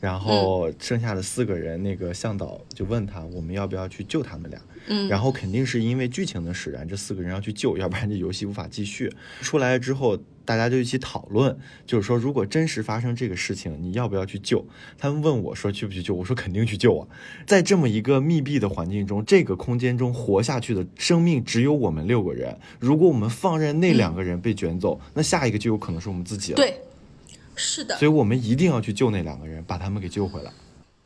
[0.00, 4.60] 然后剩下的四个人，那个向导就问他，我们要不要去救他们俩？
[4.86, 9.12] 嗯，然后肯定是因为剧情的使然，这四个人要去救，要不然这游戏无法继续。
[9.42, 11.54] 出来之后，大家就一起讨论，
[11.86, 14.64] 就是说，如果真实发生这个事情，你要不要去救？
[14.96, 16.14] 他们问我说去不去救？
[16.14, 17.06] 我说肯定去救啊！
[17.46, 22.58] 在这么一个密闭的环境中，这个空间中活下去的生命只有我们六个人。
[22.78, 26.56] 如果我们放任那两个人被卷走，那下一个就有可能是我们自己了。
[26.56, 26.74] 对。
[27.60, 30.50] 是的，所以我们一定要去救那两个人，把他们给救回来。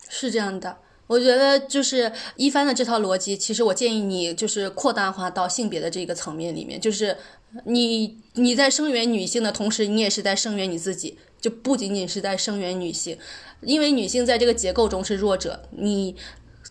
[0.09, 0.77] 是这样的，
[1.09, 7.17] 我觉得就是一帆的这套逻辑，其实我建议你就是扩大化到性别的这个层面里面，就是
[7.65, 13.19] 你你在声援女性的同时，你也是在声援你自己，就不仅仅是在声援女性，
[13.61, 16.15] 因为女性在这个结构中是弱者，你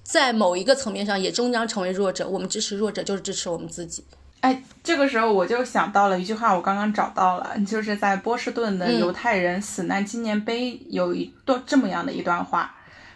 [0.01, 2.29] 在某一个层面上也终将成为弱者。
[2.29, 4.05] 我们支持弱者，就是支持我们自己。
[4.43, 12.75] 哎，这个时候我就想到了一句话，我刚刚找到了，就是在波士顿的犹太人死难纪念碑有一段这么样的一段话。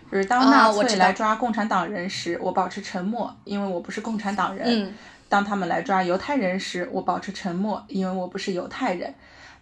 [0.09, 4.87] 就是当纳粹来抓共产党人时，我保持沉默，因为我不是共产党人；
[5.27, 9.11] 当他们来抓犹太人时，我保持沉默，因为我不是犹太人；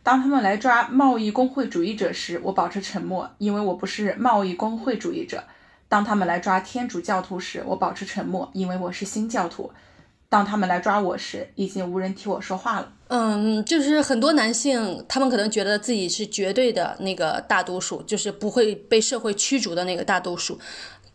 [0.03, 5.39] 当他们来抓贸易工会主义者时，我保持沉默，因为我不是贸易工会主义者；
[5.89, 9.71] 当他们来抓天主教徒时，我保持沉默，因为我是新教徒。
[10.35, 12.91] 当他们来抓我时，已经无人替我说话了。
[13.07, 20.59] 嗯，就是很多男性，他们可能觉得自己是绝对的那个大多数，就是不会被社会驱逐的那个大多数，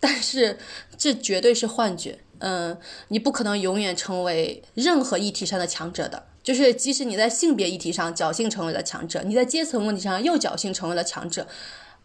[0.00, 0.56] 但是
[0.96, 2.18] 这绝对是幻觉。
[2.38, 2.74] 嗯，
[3.08, 11.46] 你不可能永远成为任何议题上的强者的，就是即使你在性别议题上侥幸成为了强者，你在阶层问题上又侥幸成为了强者。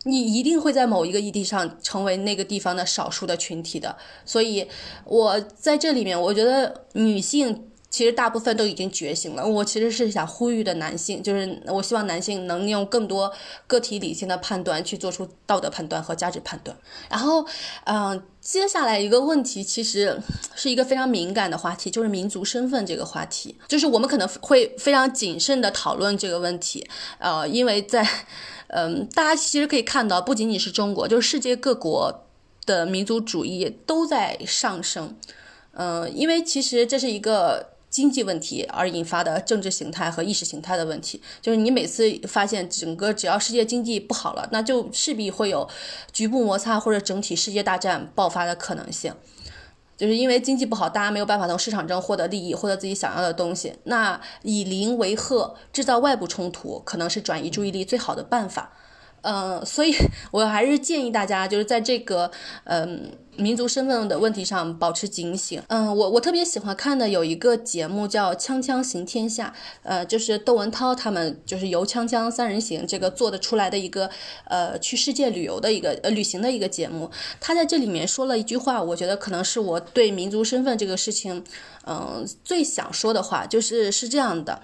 [0.08, 4.68] 你一定会在某一个议题上成为那个地方的少数的群体的，所以
[5.04, 9.44] 我在这里面，我觉得女性其实大部分都已经觉醒了。
[9.48, 13.34] 我其实是想呼吁的男性，就是我希望男性能用更多
[13.66, 16.78] 个体理性的判断去做出道德判断和价值判断。
[17.10, 17.44] 然后，
[17.86, 20.22] 嗯，接下来一个问题其实
[20.54, 26.88] 是一个非常敏感的话题，就是民族身份这个话题，就是我们可能会非常谨慎的讨论这个问题，
[27.18, 28.08] 呃，因为在。
[28.68, 32.26] 嗯，大家其实可以看到，不仅仅是中国，就是世界各国
[32.66, 35.16] 的民族主义都在上升。
[35.74, 41.22] 嗯，因为其实这是一个经济问题而引发的政治形态和意识形态的问题。
[41.42, 45.70] 就是你每次发现整个只要世界经济不好了，那就势必会有
[46.12, 49.14] 局部摩擦或者整体世界大战爆发的可能性。
[49.98, 53.74] 就是因为经济不好，大家没有办法从市场中获得利益，获得自己想要的东西。
[53.84, 58.74] 那以邻为壑，制造外部冲突，可能是转移注意力最好的办法。
[59.26, 59.92] 嗯，所以
[60.32, 62.30] 我还是建议大家，就是在这个
[62.66, 65.60] 嗯民族身份的问题上保持警醒。
[65.68, 69.52] 嗯，我我特别喜欢看的有一个节目叫《锵锵行天下》，
[69.82, 74.10] 呃，就是窦文涛他们就是由锵锵三人行这个做的出来的一个
[74.46, 77.10] 呃去世界旅游的一个呃旅行的一个节目。
[77.42, 81.44] 他在这里面说了一句话，我觉得可能是我对民族身份这个事情，
[81.88, 84.62] 嗯，最想说的话，就是是这样的，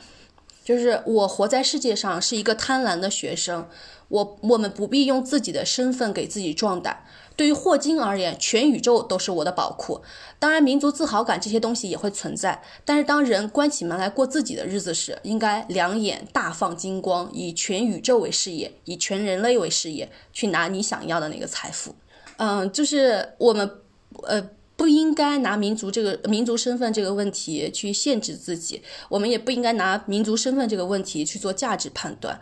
[0.64, 3.68] 就是我活在世界上是一个贪婪的学生。
[4.12, 7.04] 我我们不必用自己的身份给自己壮胆。
[7.38, 10.02] 对于霍金而言，全宇宙都是我的宝库。
[10.38, 12.62] 当然，民族自豪感这些东西也会存在。
[12.86, 21.96] 但是，当人关起门来过自己的日子时，应该两眼大放金光，以全宇宙为事业，以全人类为事业，去拿你想要的那个财富。
[22.38, 23.80] 嗯，就是我们
[24.24, 32.40] 呃不应该拿民族这个民族身份这个问题去限制自己，我们也不应该拿民族身份这个问题去做价值判断。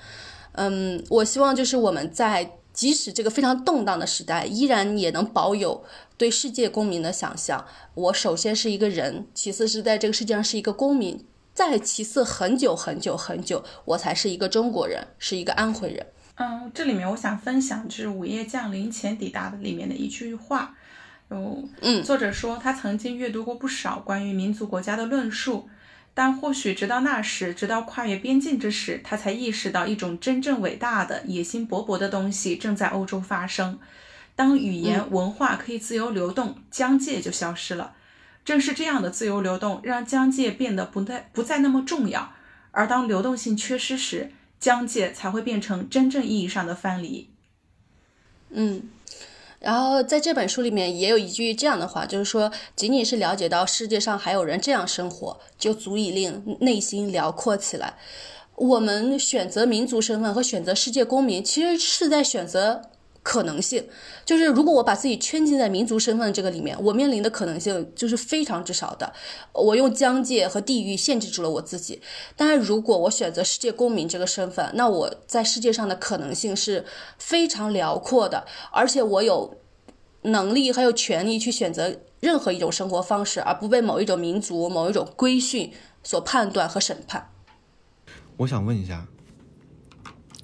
[0.59, 5.85] 嗯，我希望就是我们在即使这个非常动荡的时代，依然也能保有
[6.17, 7.65] 对世界公民的想象。
[7.93, 16.05] 我首先是一个人，其次是在这个世界上是一个公民，再其次很久很久很久，我才是一个中国人，是一个安徽人。
[16.35, 20.75] 嗯，这里面我想分享就是《午夜降临前抵达》的里面的一句话，
[21.31, 25.69] 有嗯，作者说他曾经阅读过不少关于民族国家的论述。
[26.19, 33.79] 但或许直到那时，直到跨越边境之时，他才意识到一种真正伟大的、野心勃勃的东西正在欧洲发生。
[34.35, 37.93] 当语言文化可以自由流动，疆界就消失了。
[38.43, 42.33] 正是这样的自由流动，让疆界变得不再不再那么重要。
[42.71, 47.29] 而当流动性缺失时，疆界才会变成真正意义上的藩篱。
[48.49, 48.89] 嗯。
[49.59, 57.95] 然后在这本书里面也有一句这样的话，就是说，仅仅是了解到世界上还有人这样生活，就足以令内心辽阔起来。
[58.55, 62.81] 我们选择民族身份和选择世界公民，其实是在选择。
[63.29, 63.87] 可能性
[64.25, 69.13] 就是，如果我把自己圈进在民族身份这个里面，我面临的可能性就是非常之少的。
[69.53, 72.01] 我用疆界和地域限制住了我自己。
[72.35, 76.83] 但是如果我选择世界公民这个身份，那我在世界上的可能性是
[77.19, 79.59] 非常辽阔的，而且我有
[80.23, 85.71] 能力还有权利去选择任何一种生活方式，而不被某一种民族、某一种规训
[86.01, 87.29] 所判断和审判。
[88.37, 89.05] 我想问一下。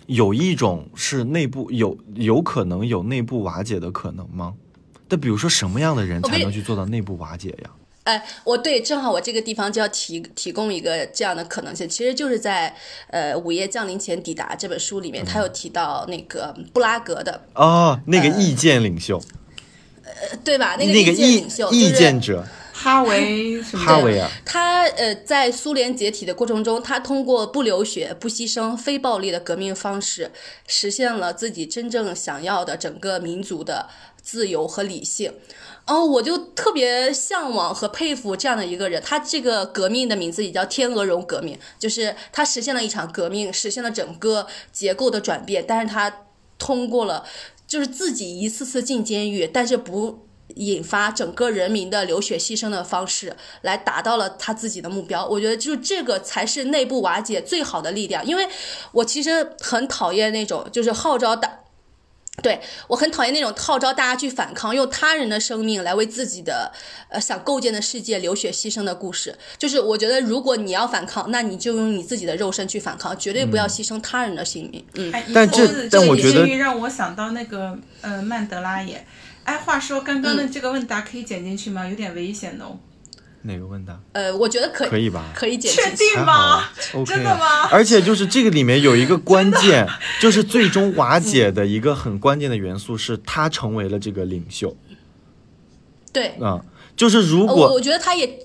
[0.08, 4.54] 有一种是内部有有可能有内部瓦解的可能吗？
[5.08, 7.70] 但比如说什么样的人才能去做到内部瓦解呀？
[8.06, 12.76] 哎，我对，正好我这个地方就要提提供一个这样的可能性，其实就是在
[13.08, 19.20] 呃《午夜降临前抵达》这本书里面，他有提到那个布拉格的哦，那个意见领袖。
[20.04, 20.76] 呃对吧？
[20.78, 22.46] 那个那个意意见领袖，意就是见者
[22.78, 30.32] 哈维什么的哈维啊，他呃，在苏联解体的过程中，他通过不流血、不牺牲、非暴力的革命方式，
[30.68, 33.88] 实现了自己真正想要的整个民族的
[34.22, 35.34] 自由和理性。
[35.88, 39.02] 哦，我就特别向往和佩服这样的一个人。
[39.04, 46.26] 他这个革命的名字也叫天鹅绒革命，就是他实现了一场革命，实现了整个结构的转变，但是他
[46.58, 47.24] 通过了，
[47.68, 50.25] 就是自己一次次进监狱，但是不
[50.56, 55.26] 引发整个人民的流血牺牲的方式，来达到了他自己的目标。
[55.26, 58.48] 我觉得就这个才是内部瓦解最好的力量，因为
[58.92, 61.60] 我其实很讨厌那种就是号召大。
[62.44, 66.70] 对我很讨厌那种号召大家去反抗，用他人的生命来为自己的
[67.08, 69.34] 呃想构建的世界流血牺牲的故事。
[69.58, 74.86] 就是我觉得，如果你要反抗，那你就用你自己的肉身去反抗，绝对不要牺牲他人的性命。
[74.96, 79.08] 嗯，哎，但这但我觉得让我想到那个呃曼德拉也。
[79.46, 81.88] 哎，话说刚刚的这个问答可以剪进去吗？
[81.88, 82.78] 有点危险哦。
[83.44, 84.00] 哪个问答？
[84.14, 85.96] 呃，我觉得可以，可以吧可以解确。
[85.96, 86.64] 定吗
[87.06, 89.88] 真的吗 而且就是这个里面有一个关键，
[90.20, 94.76] 就是最终瓦解的一个很关键的元素是他成为了这个领袖
[96.12, 96.60] 对，嗯、
[96.96, 98.40] 就是如呃我果我觉得他也，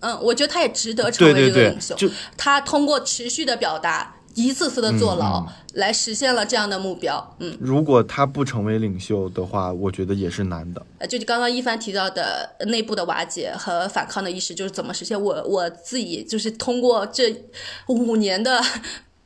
[0.00, 1.94] 嗯，我觉得他也值得成为这个领袖。
[1.94, 7.36] 就他通过持续的表达，一次次的坐牢，嗯来实现了这样的目标。
[7.38, 10.84] 嗯，如果他不成为领袖的话，我觉得也是难的。
[10.98, 15.20] 呃，就刚刚一帆提到的内部的瓦解和反抗的意识，就是怎么实现。
[15.20, 17.44] 我我自己就是通过这
[17.86, 18.60] 五年的。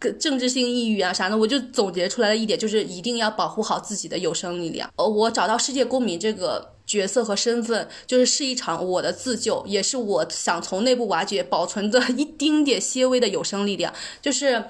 [0.01, 4.91] 个政治性抑郁啊啥的，我就总结出来了一点，就是一定要保护好自己的有生力量。
[4.97, 13.95] 呃，我找到世界公民这个角色和身份，就是是一场我的自救，也是我想从内部瓦解保存着一丁点些微的有生力量。
[14.21, 14.65] 就是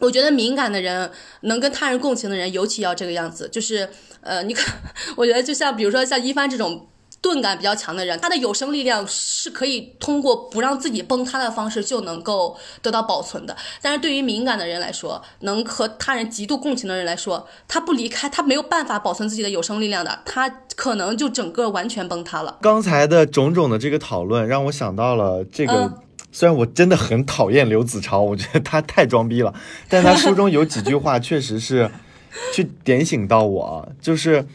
[0.00, 1.10] 我觉得敏感的人，
[1.42, 3.48] 能跟他人共情的人，尤其要这个样子。
[3.50, 3.88] 就是
[4.20, 4.74] 呃，你看，
[5.16, 6.88] 我觉得就像比如说像一帆这种。
[7.20, 13.56] 钝感比较强的人，他的有生力量是可以通过不让自己崩塌的方式就能够得到保存的。
[13.82, 22.56] 但是对于敏感的人来说，能和他人极度共情的人来说，他不离开，他没有办法保存自己的有生力量的，他可能就整个完全崩塌了。
[22.62, 25.74] 刚才的种种的这个讨论，让我想到了这个。
[25.74, 25.98] 嗯
[26.30, 29.54] 虽然我真的很讨厌刘子超，我觉得他太装逼了，
[29.88, 31.90] 但他书中有几句话确实是
[32.54, 34.46] 去点醒到我，就是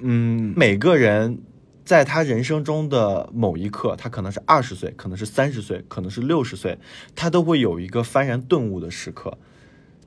[0.00, 1.38] 嗯，每个人
[1.84, 6.78] 在他人生中的某一刻，他可能是二十岁，可能是三十岁，可能是六十岁，
[7.14, 9.36] 他都会有一个幡然顿悟的时刻。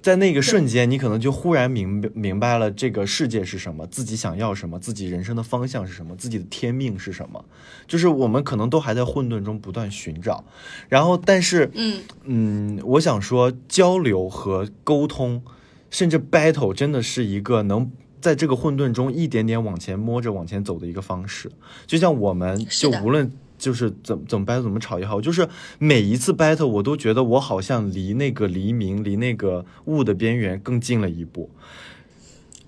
[0.01, 7.43] 在那个瞬间，你可能就忽然明白明白了这个世界是什么，自己想要什么，自己人生的方向是什么，自己的天命是什么。
[7.85, 10.45] 就是我们可能都还在混沌中不断寻找，
[10.87, 15.41] 然后但是，嗯嗯，我想说，交流和沟通，
[15.89, 17.91] 甚至 battle，真的是一个能
[18.21, 21.51] 在这个混沌中一点点往前摸着往前走的一个方式。
[21.85, 23.29] 就像我们就无论
[23.59, 25.47] 就是怎么怎么 battle 怎么吵也好，就是
[25.77, 31.51] 每一次 battle，我都觉得我好像离那个黎明、离那个雾的边缘更近了一步，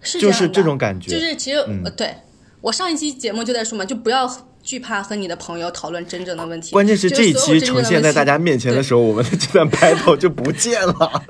[0.01, 1.09] 是就是这种感觉。
[1.09, 1.65] 就是其实、
[1.97, 2.13] 对
[2.61, 4.29] 我上一期节目就在说嘛，就不要
[4.61, 6.71] 惧怕和你的朋友讨论真正的问题。
[6.71, 10.93] 关键是这一期呈现在大家面前的时候，我们的这段 battle 就不见了。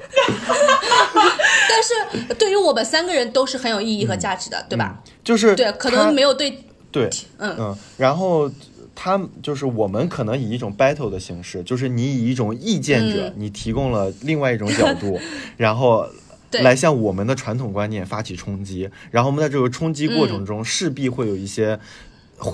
[1.69, 5.01] 但是对于我们三个人都是很有意义和价值的，对吧？
[5.23, 8.51] 就是对，可能没有对，对，嗯嗯，然后
[8.95, 15.19] 他就是我们可能以一种 battle 的形式，就是你以一种意见者，嗯你提供了另外一种角度，
[15.57, 16.07] 然后
[16.51, 21.79] 来向我们的传统观念发起冲击，然后我们在这个冲击过嗯程中，势必会有一些。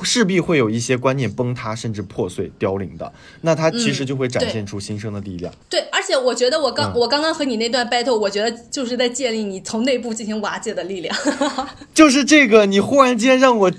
[0.04, 3.10] 势必会有一些观念崩塌，甚至破碎、凋零的，
[3.40, 5.54] 那它其实嗯就会展现出新生的力量。
[5.70, 11.18] 对，而且我觉得我刚、嗯我刚刚和你那段 battle，我觉得就是在建立你从内部进行瓦解的力量。
[11.96, 13.72] 就是这个，你忽然间让我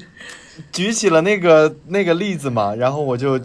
[0.72, 3.38] 举起了那个那个例子嘛，然后我就，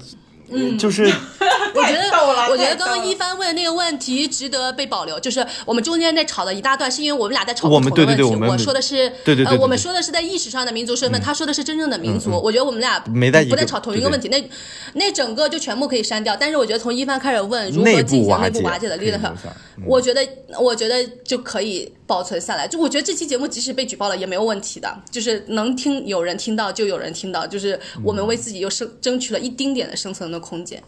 [0.50, 1.04] 嗯就是
[1.76, 2.04] 我觉得
[2.50, 8.22] 我觉得刚刚一帆问的那个问题值得被保留，就是我们中间在吵的一大段，是因为我们俩在吵我们不同的问题。
[8.22, 12.30] 对对对我们我说的是，对对对对呃，我们说的是在意识上的民族身份，嗯他说的是真正的民族。
[12.32, 14.50] 我觉得我们俩没在不在吵同一个问题，那
[14.94, 16.38] 那整个就全部可以删掉。
[16.40, 20.28] 但是我觉得从一帆开始问如内何进部瓦解行内部瓦解的力量可以留下嗯我觉得
[20.60, 22.68] 我觉得就可以保存下来。
[22.68, 30.82] 就我觉得这期节目即使被举报了也没有问题的，就是能听有人听到就有人听到，就是我们为自己又生争取了一丁点的生存的空间。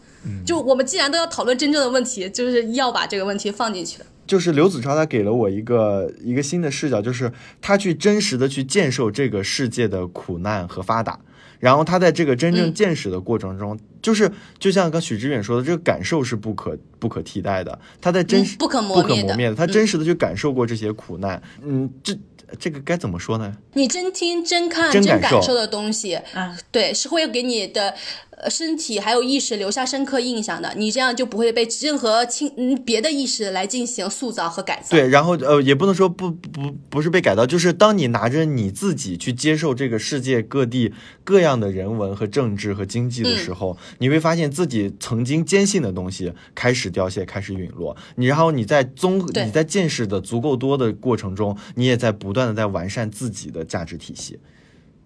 [0.44, 4.06] 就我们既然都要讨论真正的问题，就是要把这个问题放进去的。
[4.26, 7.30] 就是刘子超他给了我一个一个新的视角，就是
[7.62, 11.20] 他去真实的去见受这个世界的苦难和发达，
[11.58, 12.74] 然后他在这个真正嗯。
[12.74, 22.14] 见识的过程中，就是就像刚许知远说的，这个感受是不可不可替代的，他在真实、嗯不可磨不可灭的磨灭的，他真实的去感受过这些苦难，嗯，这
[22.58, 23.56] 这个该怎么说呢？
[23.72, 25.28] 你真听、真看、真感受。
[25.28, 27.94] 真感受的东西，啊，对，是会给你的
[28.30, 30.72] 呃身体还有意识留下深刻印象的。
[30.76, 34.88] 你这样就不会被任何轻嗯别的意识来进行塑造和改造。
[34.90, 40.92] 对，然后呃，也不能说不不不是被改造，就是当你拿着你自己去接受这个世界各地
[41.24, 47.96] 各样的人文和政治和经济的时候，你会发现自己曾经坚信的东西开始凋谢，开始陨落。
[48.16, 54.38] 你然后你在综对你在见识的足够多的过程中，你也在不断的在完善自己的价值体系。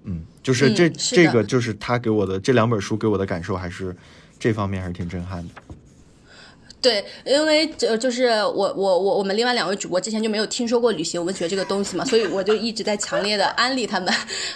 [0.04, 3.94] 嗯，就是嗯这、是这个就是他给我的这两本书给我的感受，还是
[4.38, 5.54] 这方面还是挺震撼的。
[6.80, 14.12] 对，因为呃，就是我我我我们另外两位主播之前就没有听说过旅行文学这个东西嘛， 所以我就一直在强烈的安利他们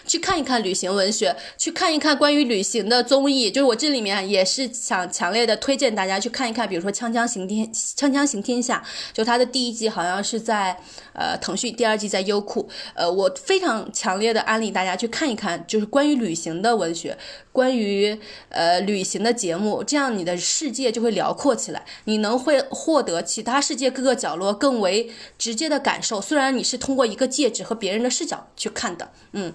[0.07, 3.51] 去看一看旅行文学，去看一看关于旅行的综艺。
[3.51, 8.83] 就是我这里面也是想强烈的推荐大家去看一看，比如说《锵锵行天锵锵行天下》，
[9.17, 10.75] 就它的第一季好像是在
[11.13, 12.69] 呃腾讯，第二季在优酷。
[12.95, 17.17] 呃，我非常强烈的安利大家去看一看，就是关于旅行的文学，
[17.55, 26.21] 关于呃旅行的节目，这样你的世界就会辽阔起来，你能会获得其他世界各个角落更为直接的感受。
[26.21, 29.55] 虽然你是通过一个戒指和别人的视角去看的，嗯。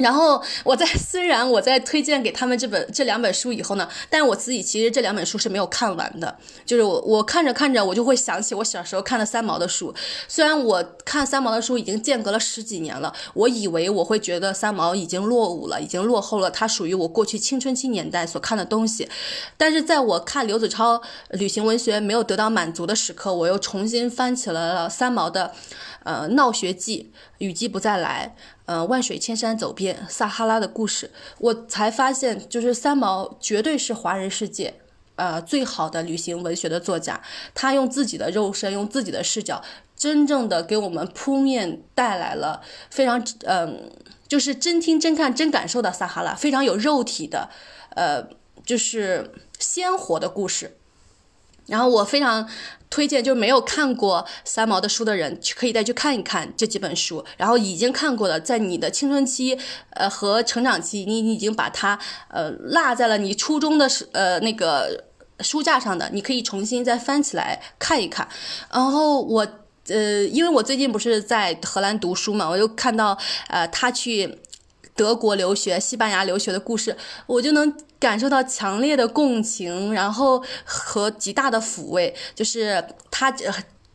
[0.00, 6.36] 然后我在 虽然我在推荐给他们这本这两本书以后呢，但我自己其实这两本书是没有看完的。
[6.66, 9.94] 就是我我看着看着，我就会想起我小时候看的三毛的书。
[10.26, 19.08] 虽然我看三毛的书已经间隔了十几年了，我以为我会觉得三毛已经落伍了，已经落后了，它属于我过去青春期年代所看的东西。
[19.56, 25.52] 但是在我看刘子超旅行文学没有得到满足的时刻，我又重新翻起了三毛的。
[26.02, 28.34] 呃，闹学记、雨季不再来，
[28.70, 34.74] 呃，万水千山走遍撒哈拉的故事，我才发现，就是三毛绝对是华人世界
[35.16, 37.20] 呃最好的旅行文学的作家。
[37.52, 39.60] 他用自己的肉身，用自己的视角，
[39.96, 43.90] 真正的给我们扑面带来了非常嗯、
[44.28, 47.50] 就是真听真看真感受的撒哈拉，非常有肉体的，
[47.96, 48.28] 呃，
[48.64, 50.76] 就是鲜活的故事。
[51.66, 52.48] 然后我非常
[52.90, 57.24] 推荐，就是没有看过三毛的书的人，可以再去看一看这几本书。
[57.36, 59.56] 然后已经看过的，在你的青春期，
[59.90, 65.04] 呃和成长期，你你已经把它呃落在了你初中的呃那个
[65.38, 68.28] 书架上的，你可以重新再翻起来看一看。
[68.72, 69.46] 然后我
[69.88, 73.16] 呃，因为我最近不是在荷兰读书嘛，我又看到
[73.48, 74.38] 呃他去
[75.00, 76.94] 德国留学、西班牙留学的故事，
[77.26, 77.74] 我就能。
[78.00, 82.16] 感受到强烈的共情，然后和极大的抚慰。
[82.34, 83.30] 就是他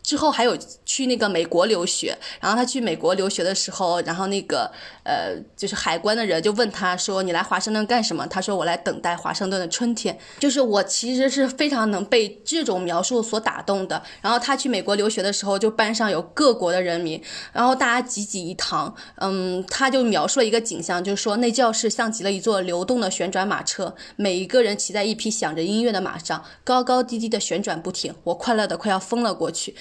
[0.06, 4.72] 之后还有去那个美国留学，然后他去美国留学的时候，然后那个
[5.04, 14.04] 呃，就是海关的人就问他说：“你来华盛顿干什么？”他说：“我来等待华盛顿的春天。”就是我其实是非常能被这种描述所打动的。
[14.22, 17.20] 然后他去美国留学的时候，就班上有各国的人民，
[17.52, 18.96] 然后大家挤挤一堂。
[19.16, 28.14] 嗯，他就描述了一个景象，就是说那教室像极了一座流动的旋转马车，每一个人骑在一匹响着音乐的马上，高高低低的旋转不停。
[28.26, 29.76] 我快乐的快要疯了过去。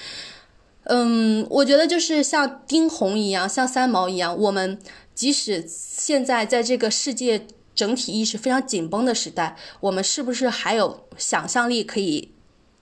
[0.85, 4.79] 嗯，我觉得就是像丁红一样，像三毛一样，我们
[5.15, 12.31] 即使现在在这个世界整体意识非常紧绷的时代，我们是不是还有想象力可以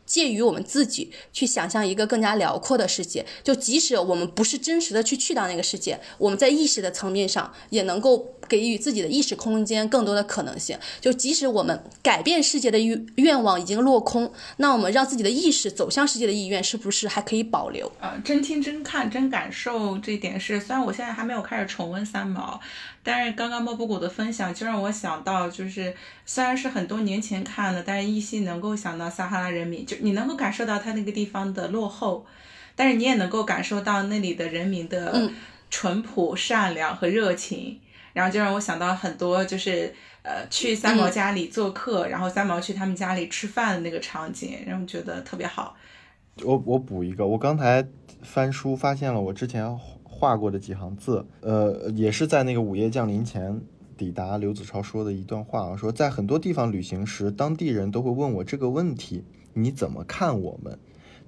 [0.04, 3.24] 介于我们自己去想象一个更加辽阔的世界？
[3.42, 10.78] 就即使我们不是真实的去去到那个世界，我们在意识的层面上也能够给予自己的意识空间更多的可能性。
[11.00, 17.90] 就即使我们改变世界的愿愿望已经落空，那我们让自己的意识走向世界的意愿是不是还可以保留？
[18.00, 22.60] 呃，真听真看真感受这一点是，虽然我现在还没有开始重温三毛，
[23.02, 25.94] 但是刚刚莫布谷的分享就让我想到，就是
[26.26, 32.26] 虽然是很多年前看的，但是依稀能够想到撒哈拉人民，就你能够感受到他那个地方的落后，
[32.74, 35.30] 但是你也能够感受到那里的人民的
[35.70, 37.80] 淳朴、善良和热情。
[38.12, 39.92] 然后就让我想到很多，就是
[40.22, 45.76] 呃去三毛家里做客，然后三毛去他们家里吃饭的那个场景，让我觉得特别好。
[46.42, 47.86] 我我补一个，我刚才
[48.22, 53.60] 翻书发现了我之前画过的几行字，呃，也是在那个午夜降临前
[53.96, 60.78] 抵达刘子超说的一段话啊，说在很多地方旅行时，当地人都会问我这个问题：你怎么看我们？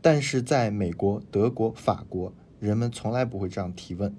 [0.01, 4.15] 但是在美国、德国、法国，人们从来不会这样提问。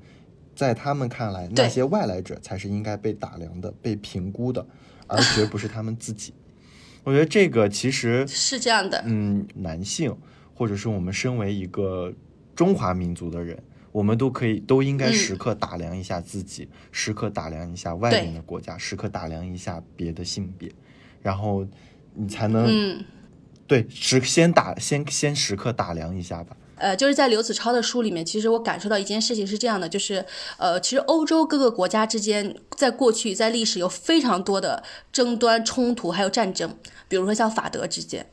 [0.56, 4.66] 在他们看来，那些外来者才是应该被打量的、被评估的，
[5.08, 6.34] 而绝不是他们自己。
[7.04, 9.04] 我觉得这个其实是这样的。
[9.06, 10.16] 嗯，男性
[10.54, 12.12] 或者是我们身为一个
[12.56, 13.62] 中华民族的人，
[13.92, 20.72] 我们都可以都应该时刻打量一下自己，嗯、时刻打量一下外面的国家，时刻打量一下别的性别，
[21.22, 21.68] 然后
[22.14, 23.06] 你才能，嗯，
[23.68, 26.58] 对，时先打先先时刻打量一下吧。
[26.78, 30.26] 呃，就是在刘子超的书里面，其实我感受到一件事情是这样的，就是
[30.58, 36.78] 呃，其实欧洲各个国家之间，在过去在历史有非常多的争端、冲突，还有战争，
[37.08, 38.30] 比如说像法德之间。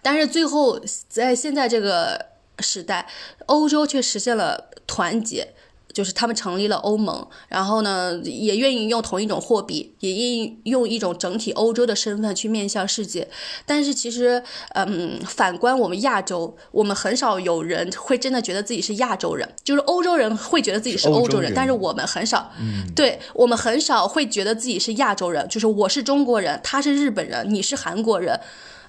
[0.00, 2.26] 但是最后在现在这个
[2.60, 3.08] 时代，
[3.46, 5.54] 欧洲却实现了团结。
[5.98, 13.26] 就是他们成立了欧盟，然后呢，也愿意用同一种货币，也愿意用一种整体欧洲的身份去面向世界。
[13.66, 14.40] 但是其实，
[14.74, 22.48] 嗯，反观我们亚洲，我们很少有人会真的觉得自己是亚洲人，就是欧洲人会觉得自己是欧洲人，但是我们很少，
[22.94, 28.38] 对我们很少会觉得自己是亚洲人，就是我是中国人，他是日本人，你是韩国人。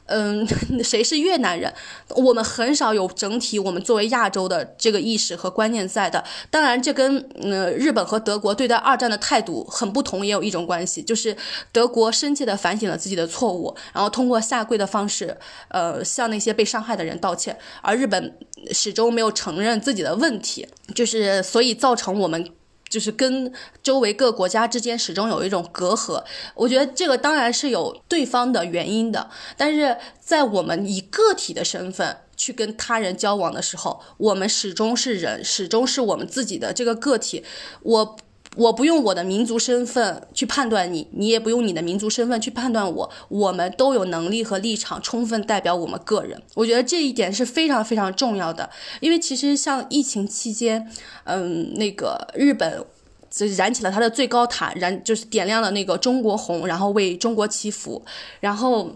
[0.10, 0.46] 嗯，
[0.84, 1.74] 谁是越南人？
[2.10, 6.24] 我们很少有整体我们作为亚洲的这个意识和观念在的。
[6.50, 11.02] 当然，这跟嗯日本和德国对待二战的态度很不同，也有一种关系。
[11.02, 11.36] 就是
[11.72, 15.38] 德国深切的反省了自己的错误，然后通过下跪的方式，
[15.70, 17.58] 呃，向那些被伤害的人道歉。
[17.82, 18.38] 而日本
[18.72, 22.52] 始终没有承认自己的问题，就是所以造成我们。
[22.90, 23.54] 就是跟
[23.84, 26.24] 周围各国家之间始终有一种隔阂，
[26.56, 37.46] 我觉得这个当然是有对方的原因的，但是在我们以个体的身份去跟他人交往的时候，我们始终是人，始终是我们自己的这个个体，
[37.84, 38.18] 我。
[38.60, 43.10] 我不用我的民族身份去判断你，你也不用你的民族身份去判断我。
[43.30, 46.42] 我们都有能力和立场，充分代表我们个人。
[46.56, 48.70] 我觉得这一点是非常非常重要的。
[49.00, 50.92] 因为其实像疫情期间，
[51.24, 52.86] 嗯，那个日本
[53.30, 58.04] 就燃起了它的最高塔，燃就是点亮了那个中国红，然后为中国祈福。
[58.42, 58.92] 然后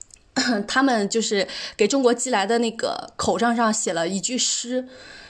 [0.68, 1.48] 他们就是
[1.78, 4.86] 给中国寄来的那个口罩上写了一句诗，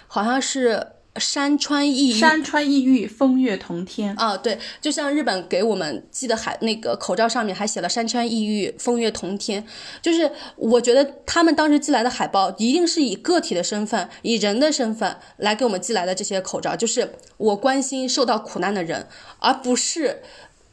[0.08, 0.88] 好像是。
[1.18, 4.14] 山川异域，山川异域，风月同天。
[4.16, 9.64] 啊，对，就像日本给我们寄的海那个口罩上面还写了“山川异域，风月同天”，
[10.00, 19.06] 就是我觉得他们当时寄来的海报一定是以个体的身份，以人的身份来给我们寄来的这些口罩，就是我关心受到苦难的人，
[19.38, 20.22] 而不是，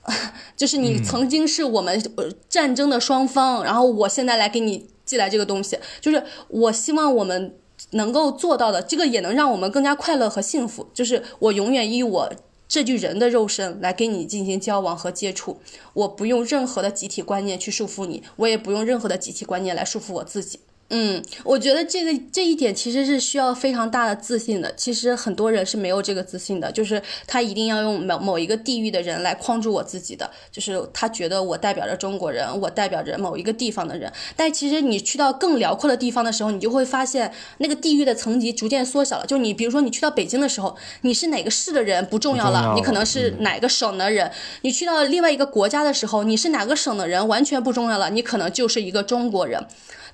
[0.55, 2.01] 就是你曾经是我们
[2.47, 7.55] 战争的双方，然后我现在来给你寄来这个东西，就是我希望我们。
[7.95, 10.87] 能够做到的，这个也能让我们更加快乐和幸福。
[10.93, 12.31] 就是我永远以我
[12.67, 15.59] 这具人的肉身来跟你进行交往和接触，
[15.93, 20.59] 我不用任何的集体观念去束缚你，我也不用任何的集体观念来束缚我自己。
[20.89, 24.71] 嗯，我觉得这个这一点其实是需要非常大的自信的。
[24.75, 34.11] 其实很多人是没有这个自信的，就是他一定要用某某一个地域的人来框住我自己的，就是他觉得我代表着中国人，我代表着某一个地方的人。
[34.35, 39.25] 但其实你去到更辽阔的地方的时候，你就会发现那个地域的层级逐渐缩小了。
[39.25, 44.31] 就你比如说你去到北京的时候，你是哪个市的人不重要了，你可能是哪个省的人。
[44.61, 49.65] 你去到另外一个国家的时候，你是哪个省的人完全不重要了，你可能就是一个中国人。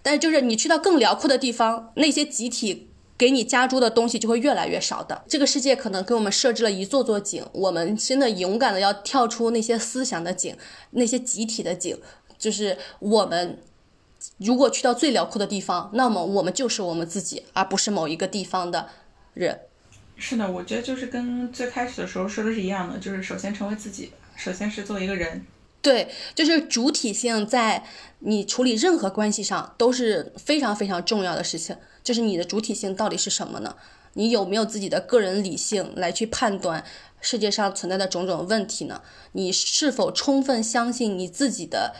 [0.03, 5.23] 但，就是你去到更辽阔的地方，那些集体给你加注的东西就会越来越少的。
[5.27, 10.55] 这个世界可能给我们设置了一座座井，我们真的勇敢的要跳出那些思想的井，
[10.91, 11.97] 那些集体的井。
[12.39, 13.59] 就是我们
[14.37, 18.89] 如果去到最辽阔的地方，那么我们就是我们自己，而不是某一个地方的
[19.35, 19.59] 人。
[20.17, 25.45] 是的，我觉得就是跟最开始的时候说的是一样的，就是首先成为自己，首先是做一个人。
[25.81, 27.83] 对，就是主体性在
[28.19, 31.75] 你处理任何关系上都是非常非常重要的事情。
[32.03, 33.75] 就是你的主体性到底是什么呢？
[34.13, 36.83] 你有没有自己的个人理性来去判断
[37.21, 39.01] 世界上存在的种种问题呢？
[39.31, 41.95] 你是否充分相信你自己的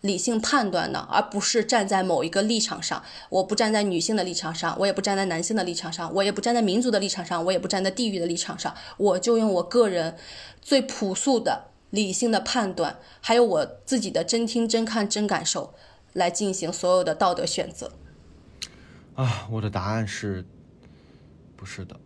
[0.00, 1.08] 理性判断呢？
[1.10, 3.02] 而不是站在某一个立场上。
[3.30, 8.74] 我不站在女性的立场上，我也不站在男性的立场上，我也不站在民族的立场上，我也不站在地域的立场上。
[8.98, 10.16] 我就用我个人
[10.60, 11.73] 最朴素的。
[11.94, 15.72] 理性的判断，还有我自己的真听、真看、真感受，
[16.12, 17.92] 来进行所有的道德选择。
[19.14, 20.44] 啊，我的答案是，
[21.56, 22.00] 不是的，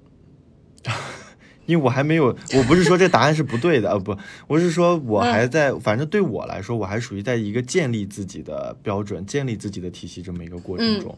[1.64, 4.14] 因为我还没有，我不是说这答案是不对的 啊，不，
[4.46, 11.16] 我是说我还在，反正对我来说，我还属于在一个建立自己的标准、建立自己的体系这么一个过程中，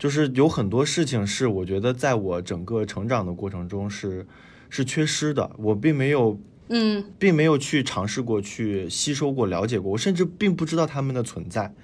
[0.00, 4.26] 就是有很多事情是我觉得在我整个成长的过程中是
[4.68, 6.36] 是缺失的，我并没有。
[6.70, 11.74] 嗯，并没有去尝试过去吸收过了解过，我甚至并不知道他们的存在，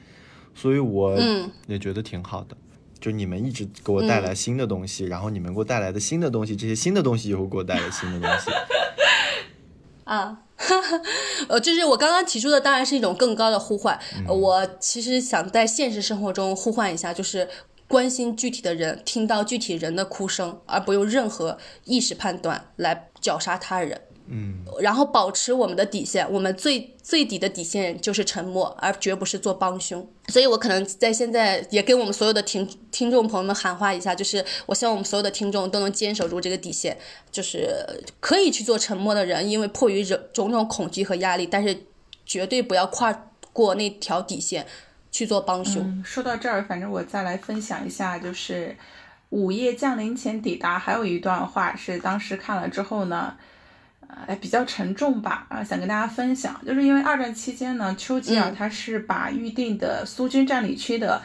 [0.55, 1.19] 所以我
[1.67, 2.57] 也觉得挺好的。
[2.99, 8.51] 就你们一直给我带来新的东西，然后你们给我带来的新的东西，这些新的东西也会给我带来新的东西。
[10.05, 10.39] 啊，
[11.49, 13.99] 呃，就是我刚刚提出的，当然是一种更高的呼唤。
[14.29, 17.49] 我其实想在现实生活中呼唤一下，就是
[17.89, 24.01] 关心具体的人，听到具体人的哭声，而不用任何意识判断来绞杀他人。
[24.29, 30.05] 嗯，然后保持我们的底线，我们最最底的底线就是沉默，而绝不是做帮凶。
[30.29, 36.99] 所以我可能在现在也跟我们所有的听听众朋友们喊话一下，就是我希望我们所有的听众都能坚守住这个底线，
[37.31, 37.69] 就是
[38.19, 41.85] 可以去做沉默的人，因为迫于种种种恐惧和压力，但是
[42.25, 44.67] 绝对不要跨过那条底线
[45.13, 45.81] 去做帮凶。
[45.83, 48.77] 嗯，说到这儿，反正我再来分享一下，就是
[49.31, 53.37] 午夜降临前抵达，还有一段话是当时看了之后呢。
[54.27, 61.21] 呃，比较沉重吧，啊，想跟大家分享，就是因为二战期间呢，丘吉尔他是把预定的苏军占领区的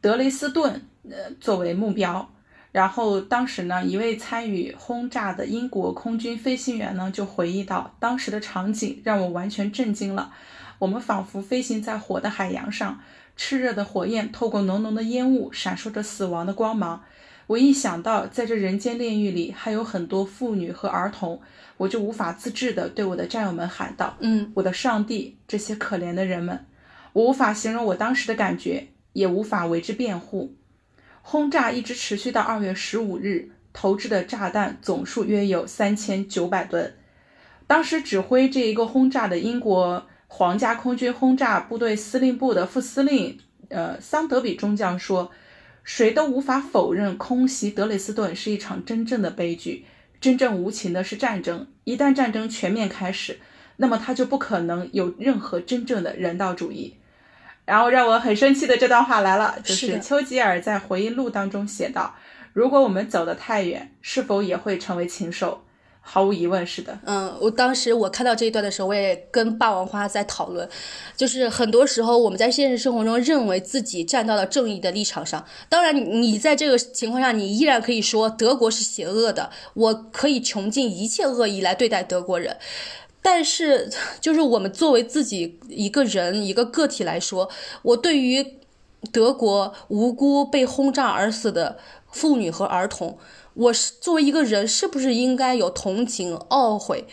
[0.00, 2.28] 德累斯顿呃作为目标，
[2.70, 10.32] 然后当时呢，一位参与轰炸的英国空军飞行员呢就回忆到，当时的场景让我完全震惊了，
[10.78, 13.00] 我们仿佛飞行在火的海洋上，
[13.36, 17.04] 炽热的火焰透过浓浓的烟雾，闪烁着死亡的光芒。
[17.52, 21.38] 我一想到在这人间炼狱里还有很多妇女和儿童，
[21.76, 26.64] 我就无法自制地对我的战友们喊道：“嗯，我的上帝，这些可怜的人们！”
[27.12, 30.54] 我无法形容我当时的感觉，也无法为之辩护。
[31.20, 36.94] 轰炸一直持续到二月十五日，投掷的炸弹总数约有三千九百吨。
[37.66, 43.38] 当时指挥这一个轰炸的英国皇家空军轰炸部队司令部的副司令，
[43.68, 45.30] 呃，桑德比中将说。
[45.84, 49.84] 谁都无法否认，空袭德累斯顿是一场真正的悲剧。
[50.20, 53.40] 真正无情的是战争，一旦战争全面开始，
[53.76, 56.94] 那么它就不可能有任何真正的人道主义。
[57.64, 62.14] 然后让我很生气的这段话来了，就是是丘吉尔在回忆录当中写道
[62.52, 65.64] ：“如果我们走得太远，是否也会成为禽兽？”
[66.04, 66.98] 毫无疑问是的。
[67.06, 70.68] 嗯，我当时我看到这一段的时候，我也跟霸王花在讨论，
[71.16, 82.56] 就是很多时候我们在现实生活中认为自己站到了正义的立场上，当然你在这个情况下，你依然可以说德国是邪恶的，我可以穷尽一切恶意来对待德国人。
[83.24, 83.88] 但是，
[84.20, 87.48] 就是我们作为自己一个人一个个体来说，
[87.82, 88.58] 我对于
[89.12, 91.78] 德国无辜被轰炸而死的
[92.10, 93.16] 妇女和儿童，
[93.54, 97.06] 我是作为一个人，是不是应该有同情、懊悔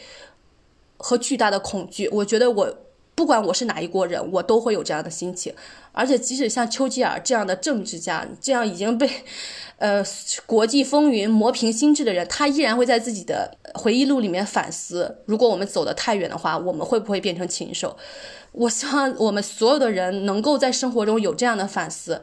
[0.98, 2.08] 和巨大的恐惧？
[2.10, 2.78] 我觉得我
[3.14, 5.54] 不管我是哪一国人，我都会有这样的心情。
[5.92, 9.10] 而且，即使像丘吉尔这样的政治家，这样已经被
[9.80, 10.02] 呃
[10.46, 17.98] 国际风云磨平心智的人，他依然会在自己的回忆录里面反思：如果我们走得太远的话，我们会不会变成禽兽？
[18.54, 22.22] 我希望我们所有的人能够在生活中有这样的反思。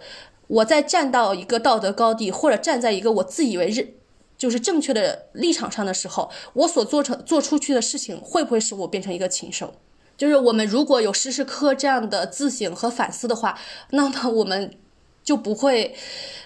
[0.48, 3.92] 我在站到一个道德高地，或者站在一个我自以为认
[4.36, 9.74] 就是正确的立场上的时候，我所做成做出去的事情，会不会使我变成一个禽兽？
[10.16, 13.58] 就是我们如果有时时刻这样的自省和反思的话，
[13.90, 14.76] 那么我们
[15.22, 15.94] 就不会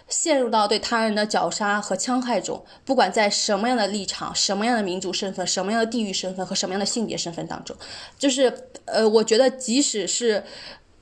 [0.08, 2.64] 陷入到对他人的绞杀和戕害中。
[2.84, 7.76] 不管在什么样的立场、什么样的民族身份、什么样的地域身份和什么样的性别身份当中，
[8.18, 8.52] 就是
[8.86, 10.44] 呃，我觉得即使是。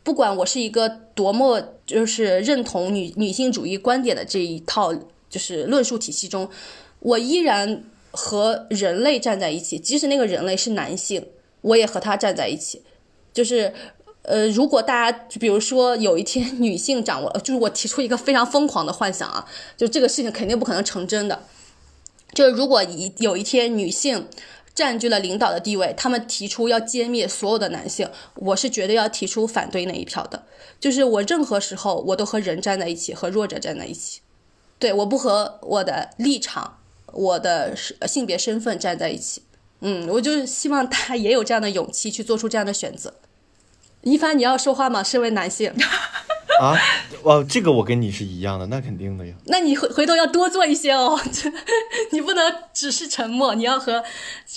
[0.05, 4.90] 不管我是一个多么就是认同女女性主义观点的这一套
[5.28, 6.48] 就是论述体系中，
[7.01, 11.27] 我依然和人类站在一起，即使那个人类是男性，
[11.61, 12.83] 我也和他站在一起。
[13.33, 13.73] 就是
[14.23, 19.47] 呃，如果大家比如说有一天女性掌握，就是我提出一个非常疯狂的幻想啊，
[19.77, 21.45] 就这个事情肯定不可能成真的。
[22.35, 24.29] 就是如果一有一天女性。
[24.75, 30.45] 占据了领导的地位，他们提出要歼灭所有的男性，我是绝对要提出反对那一票的。
[30.79, 34.20] 就是我任何时候我都和人站在一起，和弱者站在一起。
[34.79, 36.78] 对，我不和我的立场、
[37.19, 37.74] 我的
[38.07, 39.43] 性别身份站在一起。
[39.81, 43.15] 嗯，我就希望他也有这样的勇气去做出这样的选择。
[44.03, 45.03] 一帆，你要说话吗？
[45.03, 45.73] 身为男性。
[46.61, 46.74] 啊，
[47.23, 49.35] 哦，这个我跟你是一样的，那肯定的呀。
[49.47, 51.19] 那你回回头要多做一些哦，
[52.11, 54.03] 你不能只是沉默，你要和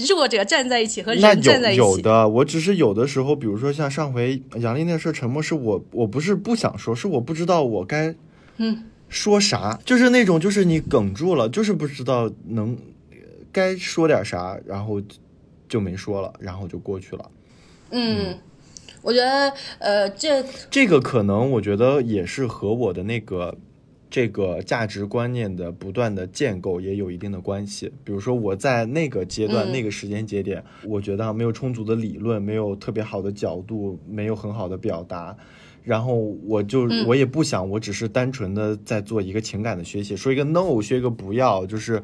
[0.09, 1.77] 弱者站在一起，和人站在一起。
[1.77, 8.15] 有有的，我只是有的时候，比如说像上回杨丽那事，沉默是我，我不是不想说，是我不知道我该
[8.57, 12.75] 嗯说啥，就是那种就是你哽住了，就是不知道能
[13.51, 14.99] 该说点啥，然后
[15.69, 17.31] 就没说了，然后就过去了。
[17.91, 18.35] 嗯。
[19.03, 23.57] 我觉得，呃，这这个可能，我觉得也是和我的那个
[24.11, 27.91] 这个价值观念的不断的建构也有一定的关系。
[28.03, 35.35] 比如说，我在那个阶段、那个时间节点，我觉得没有充足的理论，没有特别好的角度，没有很好的表达，
[35.83, 42.01] 然后我就我也不想，我只是单纯的在做一个情感的学习，说一个 no，说一个不要，就是，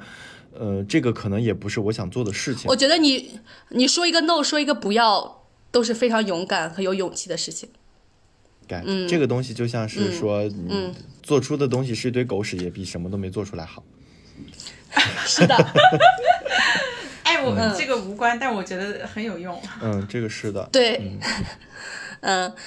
[0.53, 2.65] 呃，这个可能也不是我想做的事情。
[2.67, 3.39] 我觉得你
[3.69, 5.35] 你说一个 no，说一个不要。
[5.69, 7.67] 都是非常勇敢和有勇气的事情。
[8.67, 13.83] 感这个东西就像是说，嗯，做出的东西是一堆狗屎，也比什么都没做出来好。
[15.27, 15.53] 是的。
[17.23, 19.61] 哎，我们这个无关，但我觉得很有用。
[19.81, 20.67] 嗯，这个是的。
[20.71, 21.19] 对，嗯，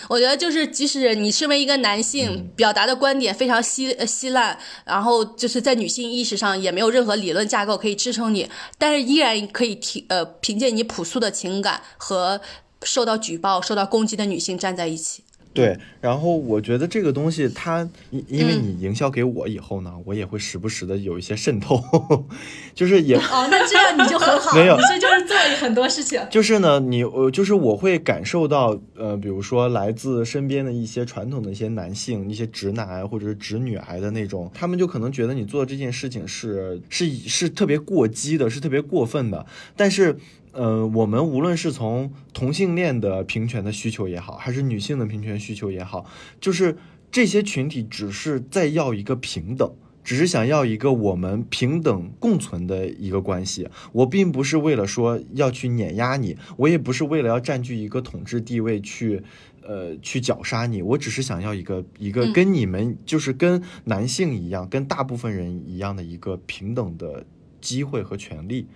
[0.08, 8.48] 我觉得就是即使你身为一个男性，表达的观点非常稀稀烂，然后就是在女性意识上也没有任何理论架构可以支撑你，
[8.78, 12.40] 但是依然可以提呃凭借你朴素的情感和
[12.82, 15.24] 受到举报、受到攻击的女性站在一起。
[15.52, 21.82] 对，然后我觉得这个东西，它因因为你营销给我以后呢，我也会时不时的有一些渗透，
[22.72, 26.20] 就是也哦，那这样你就很好，没有，这就是做很多事情。
[26.30, 39.44] 就是呢，你呃，就是我会感受到，呃，比如说来自身边的一些传统的一些男性，一些直男癌或者是直女癌的那种，他们就可能觉得你做这件事情是是是特别过激的，是特别过分的，
[39.76, 40.16] 但是。
[40.52, 46.04] 呃，我们无论是从同性恋的平权的需求也好，还是女性的平权需求也好，
[46.40, 46.76] 就是
[47.12, 49.72] 这些群体只是在要一个平等，
[50.02, 53.68] 只是想要一个我们平等共存的一个关系。
[53.92, 59.22] 我并不是为了说要去碾压你，我也不是为了要占据一个统治地位去，
[59.62, 60.82] 呃，去绞杀你。
[60.82, 67.24] 我只是想要一个一个跟你们就是跟男性一样，跟大部分人一样的一个平等的
[67.60, 68.66] 机会和权利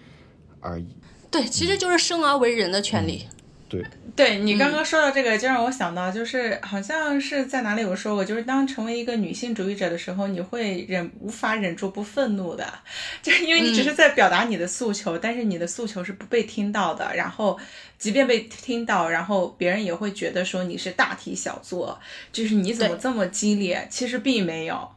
[0.60, 0.86] 而已。
[1.34, 3.26] 对，其实就是生而为人的权利。
[3.68, 3.84] 对，
[4.14, 12.72] 对你刚刚说到这个，就让我想到，就是好像是在哪里有说过，就是当成为一个女性主义者的时候，你会忍无法忍住不愤怒的，
[13.20, 17.16] 就是因为你只是在表达你的诉求，但是你的诉求是不被听到的。
[17.16, 17.58] 然后，
[17.98, 21.98] 即便被听到，然后别人也会觉得说你是大题小做，
[22.30, 23.88] 就是你怎么这么激烈？
[23.90, 24.88] 其实并没有。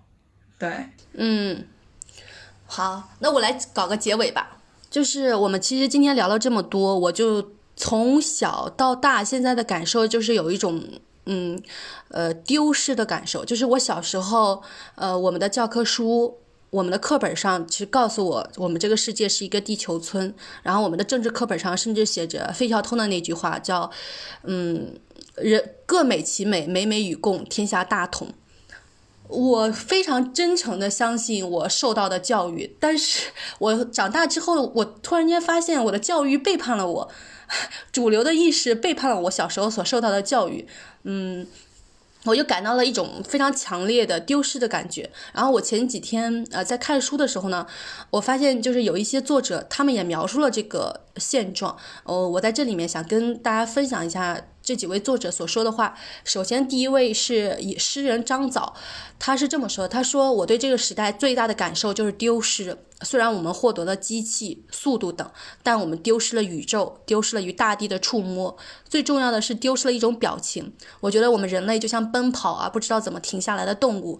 [0.59, 0.69] 对，
[1.13, 1.65] 嗯，
[2.67, 4.56] 好，那我来搞个结尾吧。
[4.97, 10.81] 就是我们其实今天聊了这么多，我就从小到大现在的感受就是有一种
[11.27, 11.61] 嗯
[12.09, 13.45] 呃丢失的感受。
[13.45, 14.63] 就是我小时候，
[14.95, 16.39] 呃，我们的教科书、
[16.71, 20.33] 我们的课本上其实告诉我，我们这个世界是一个地球村。
[20.63, 23.91] 然后我们的政治课本上甚至写着费孝通的那句话，叫
[24.45, 24.95] 嗯
[25.35, 28.29] 人各美其美，美美与共，天下大同。
[29.29, 37.11] 我非常真诚的相信我受到的教育，但是我长大之后，我突然间发现我的教育背叛了我，
[37.91, 40.65] 主流的意识背叛了我小时候所受到的教育，
[41.03, 41.45] 嗯，
[42.23, 45.09] 我就感到了一种非常强烈的丢失的感觉。
[45.33, 47.67] 然后我前几天呃在看书的时候呢，
[48.11, 54.41] 我发现就是有一些作者他们也描述了这个现状，哦，我在这里面想跟大家分享一下。
[54.67, 58.73] 这几位作者所说的话，首先第一位是以诗人张藻，
[59.17, 62.77] 他是这么说：他说我对这个时代最大的感受就是丢失。
[63.01, 65.31] 虽然我们获得了机器、速度等，
[65.63, 68.57] 但我们丢失了宇宙，丢失了与大地的触摸。
[68.89, 70.73] 最重要的是丢失了一种表情。
[70.99, 74.19] 我觉得我们人类就像奔跑啊，不知道怎么停下来的动物。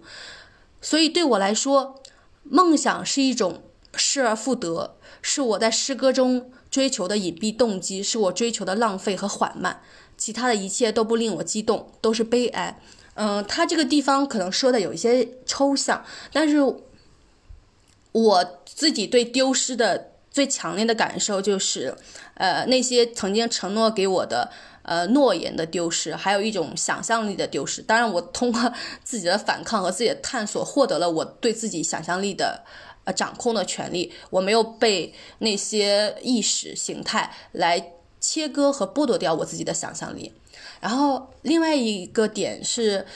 [0.80, 2.00] 所以对我来说，
[2.44, 3.64] 梦想是一种
[3.94, 9.82] 失而复得，是我在诗歌中追求的隐蔽动机，是我追求的浪费和缓慢。
[10.18, 12.78] 其他的一切都不令我激动，都是悲哀。
[13.14, 16.58] 嗯，他这个地方可能说的有一些抽象，但是
[18.12, 21.96] 我自己对丢失的最强烈的感受就是，
[22.34, 24.50] 呃，那些曾经承诺给我的
[24.82, 27.82] 呃诺言的丢失，还有一种想象力的丢失。
[27.82, 28.72] 当然，我通过
[29.02, 32.64] 自己的反抗和自己的探索，获得了我对自己想象力的
[33.02, 34.12] 呃掌控的权利。
[34.30, 37.94] 我没有被那些意识形态来。
[38.20, 40.32] 切割和剥夺掉我自己的想象力，
[40.80, 43.06] 然后另外一个点是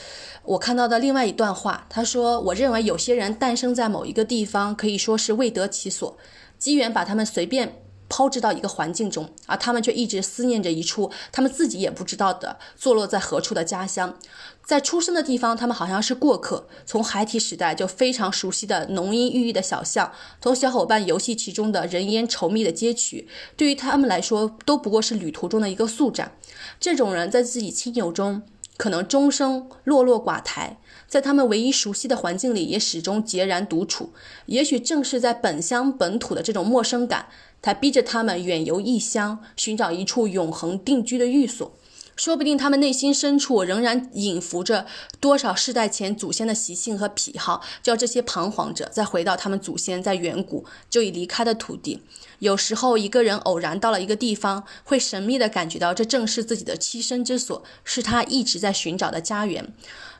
[0.43, 6.17] 我看到的另外一段话，他说：“我认为有些人诞生在某一个地方，可以说是未得其所，
[6.57, 7.75] 机缘把他们随便。”
[8.13, 14.15] 抛掷到一个环境中，而他们却一直思念着一处他们自己也不知道的坐落在何处的家乡。
[14.63, 23.27] 在出生的地方，他们好像是过客，从孩提时代就非常熟悉的浓荫郁郁的小巷，同小伙伴游戏其中的人烟稠密的街区，
[23.57, 26.33] 对于他们来说都不过是旅途中的一个宿站。
[26.79, 28.43] 这种人在自己亲友中
[28.77, 30.77] 可能终生落落寡台，
[31.07, 34.13] 在他们唯一熟悉的环境里也始终孑然独处。
[34.45, 37.27] 也许正是在本乡本土的这种陌生感。
[37.63, 41.73] 他逼着他们远游异乡，寻找一处永恒定居的寓所。
[42.15, 44.85] 说不定他们内心深处仍然隐伏着
[45.19, 52.03] 多少世代前祖先的习性和癖好，叫这些彷徨者再回到他们祖先在远古就已离开的土地。
[52.37, 59.73] 有时候，一个人偶然到了一个地方，会神秘地感觉到这正是自己的栖身之所，是他一直在寻找的家园。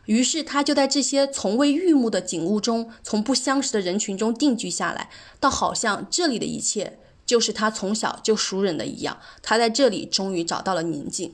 [0.06, 5.10] 于是，他就在这些从未遇目的景物中，从不相识的人群中定居下来，
[5.40, 6.98] 倒好像这里的一切。
[7.34, 11.34] 就是他从小就熟人的一样，他在这里终于找到了宁静。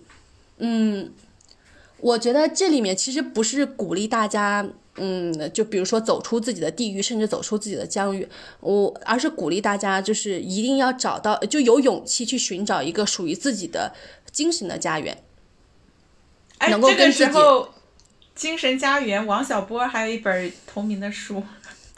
[0.60, 1.12] 嗯，
[1.98, 4.66] 我觉得这里面其实不是鼓励大家，
[4.96, 8.26] 嗯，就比如说走出自己的地域，甚至走出自己的疆域，
[8.62, 13.94] 我而是鼓励大家，就是一定要找到，就有勇气去寻找一个属于自己的
[14.32, 15.22] 精神的家园。
[16.60, 17.34] 哎，能够跟自己
[18.34, 21.44] 精神家园王小波还有一本同名的书，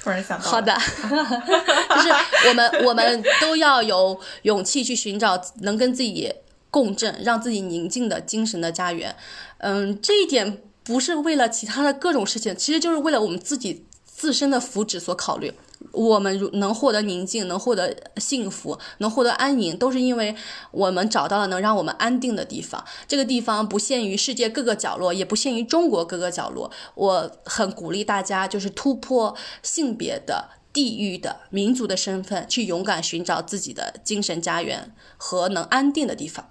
[0.04, 0.50] 突然想到。
[0.50, 0.74] 好的，
[1.10, 2.10] 就是
[2.50, 6.34] 我们 我们都要有勇气去寻找能跟自己
[6.70, 9.16] 共振、让自己宁静的精神的家园。
[9.60, 15.54] 嗯，这一点不是为了其他的各种事情，其实就是为了我们自己自身的福祉所考虑。
[15.92, 20.36] 我们如能获得宁静，能获得幸福，能获得安宁，都是因为
[20.72, 22.84] 我们找到了能让我们安定的地方。
[23.08, 26.72] 这个地方不限于世界各个角落，也不限于中国各个角落。
[26.96, 36.50] 我很鼓励大家，就是突破性别的、地域的、民族的身份，去勇敢寻找自己的精神家园和能安定的地方。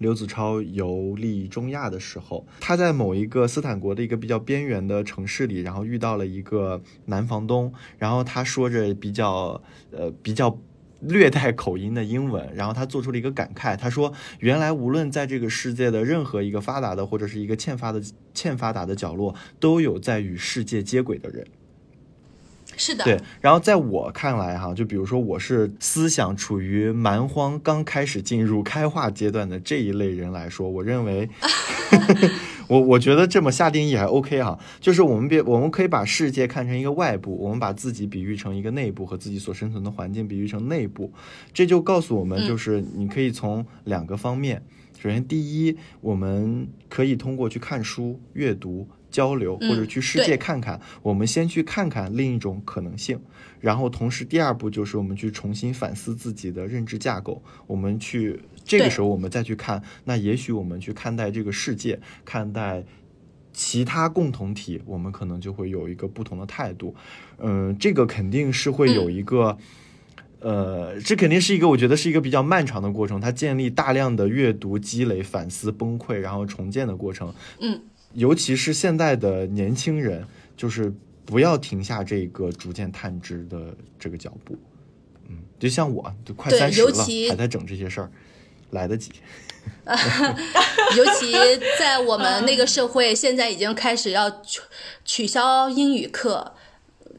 [0.00, 10.58] 刘子超游历中亚的时候，他在某一个斯坦国的一个比较边缘的城市里，然后遇到了一个男房东，然后他说着比较呃比较
[11.00, 14.10] 略带口音的英文，然后他做出了一个感慨，他说
[14.40, 18.02] ：“原来无论在这个世界的任何一个发达的或者是一个欠发的
[18.32, 21.46] 欠发达的角落，都有在与世界接轨的人。”
[22.76, 31.28] 是的，对，然后在我看来哈，就比如说我是思想处于蛮荒刚开始进入开化阶段的这一类人来说，我认为，
[32.68, 41.12] 我我觉得这么下定义还 OK 哈，就是我们别我们可以把世界看成一个外部，我们把自己比喻成一个内部和自己所生存的环境比喻成内部，
[41.52, 44.62] 这就告诉我们，就是你可以从两个方面，
[44.98, 48.88] 首先第一，我们可以通过去看书、阅读。
[49.10, 53.20] 交流或者去世界看看，我们先去看看另一种可能性，
[53.60, 57.42] 然后同时第二步就是我们去重新反思自己的认知架构。
[57.66, 62.84] 我们去这个时候我们再去看，那也许我们去看待这个世界，看待
[63.52, 66.94] 其他共同体，我们可能就会有一个不同的态度。
[67.38, 69.58] 嗯，这个肯定是会有一个，
[70.38, 77.34] 呃，这肯定是一个我觉得是一个比较漫长的过程，它建立大量的阅读积累、反思、崩溃，然后重建的过程。
[77.60, 77.80] 嗯。
[78.14, 80.26] 尤其是现在的年轻人，
[80.56, 80.92] 就是
[81.24, 84.56] 不要停下这个逐渐探知的这个脚步。
[85.28, 86.92] 嗯，就像我，就快三十了，
[87.28, 88.10] 还在整这些事儿，
[88.70, 89.12] 来得及。
[90.96, 91.32] 尤其
[91.78, 94.60] 在我们那个社会，现在已经开始要取
[95.04, 96.54] 取消英语课。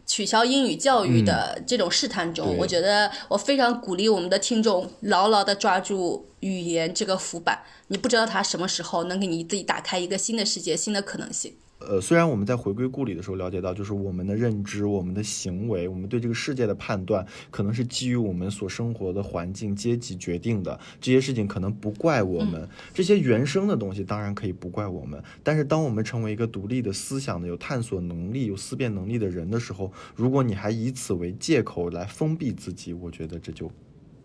[0.03, 7.63] 取消英语教育的这种试探中，我觉得我非常鼓励我们的听众牢牢的抓住语言这个浮板。
[7.87, 11.53] 你不知道它什么时候能给你自己打开一个新的世界、新的可能性。
[11.83, 20.79] 呃，虽然我们在回归故里的时候了解到，就是我们的认知、我们的行为、我们对这个世界的判断，可能是基于我们所生活的环境、阶级决定的。
[20.99, 25.23] 这些事情可能不怪我们，这些原生的东西当然可以不怪我们。
[25.41, 33.71] 但是，当我们成为一个独立的思想的、有探索能力、有思辨能力的人的时候，如果你还以此为借口来封闭自己，我觉得这就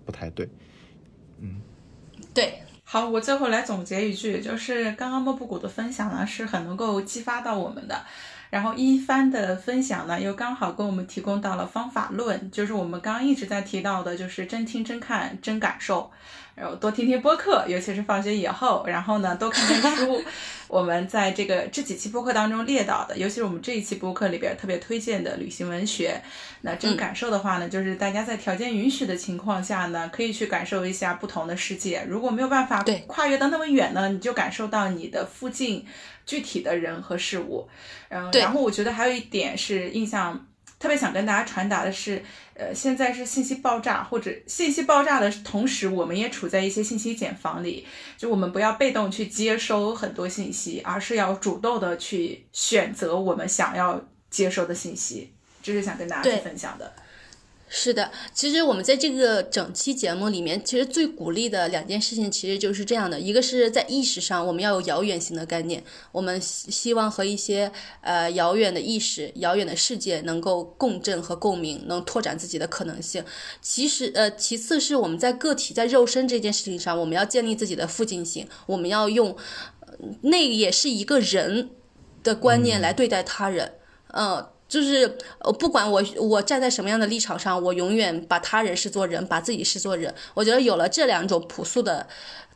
[0.05, 0.47] 不太对。
[1.41, 1.57] 嗯，
[2.37, 2.63] 对。
[2.85, 8.05] 好，我最后来总结一句，就是刚刚莫布谷的分享呢，是很能够激发到我们的。
[8.51, 16.11] 然后一帆的分享呢，又刚好给我们提供到了方法论，就是我们刚刚一直在提到的，就是真听、真看、真感受。
[16.57, 20.25] 然后多听听播客，尤其是放学以后，然后呢多看看书。
[20.69, 26.21] 我们在这个这几期播客当中列到的，尤其是我们这一期播客里边特别推荐的旅行文学。
[26.63, 32.05] 那这个感受的话呢，就是大家在条件允许的情况下呢，可以去感受一下不同的世界。
[32.09, 35.87] 如果没有办法跨越到那么远呢，你就感受到你的附近
[36.25, 37.69] 具体的人和事物。
[38.09, 40.47] 嗯，然后我觉得还有一点是印象。
[40.79, 42.23] 特别想跟大家传达的是，
[42.55, 47.87] 呃，现在是信息爆炸，或者信息爆炸的同时，我们也处在一些信息茧房里。
[48.19, 55.33] 就我们不要被动去接收很多信息，而是要主动的去选择我们想要接收的信息。
[55.63, 56.93] 这是想跟大家去分享的。
[57.69, 65.83] 是的，其实我们在这个整期节目里面，其实最鼓励的两件事情，其实就是这样的：一个是在意识上，我们要有遥远性的概念，
[66.13, 67.73] 我们希希望和一些
[68.03, 73.25] 呃遥远的意识、遥远的世界能够共振和共鸣，能拓展自己的可能性。
[73.61, 79.37] 其实呃，其次是我们在个体在肉身这件事情上，我们要建立自己的附近性，我们要用
[80.23, 81.71] 那也是一个人
[82.23, 83.73] 的观念来对待他人，
[84.13, 84.47] 嗯。
[84.69, 90.13] 就是呃，不管我我站在什么样的立场上，我永远把他人视作人，把自己视作人。
[90.35, 92.07] 我觉得有了这两种朴素的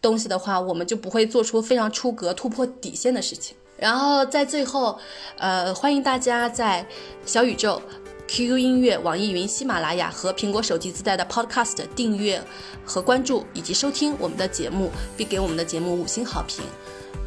[0.03, 3.57] 东西的话，我们就不会做出非常出格、突破底线的事情。
[3.77, 4.99] 然后在最后，
[5.39, 6.87] 呃，欢迎大家在
[7.25, 7.81] 小宇宙。
[8.33, 12.41] QQ 音乐、网易云、喜马拉雅和苹果手机自带的 Podcast 订阅
[12.85, 16.65] 和关注，以及收听我们的节目，并给我们的节目五星好评。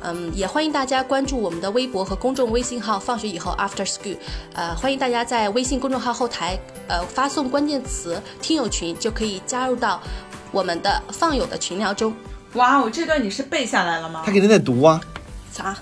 [0.03, 4.17] 嗯，也欢迎大家关注我们的微博和公众微信号“放学以后 After School”。
[4.53, 10.01] 呃，欢迎大家在微信公众号后台呃发送关键词“听友群”，就可以加入到
[10.51, 12.13] 我们的放友的群聊中。
[12.55, 14.31] 哇哦，这段你是背下来了吗他？
[14.31, 14.99] 肯定在读啊，
[15.51, 15.75] 啥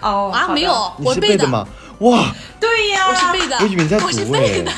[0.00, 0.48] 哦啊？
[0.48, 1.46] 没有，我背是背的？
[1.48, 1.66] 吗？
[1.98, 4.72] 哇，对呀，我是背的，我以为你在读我是读背的。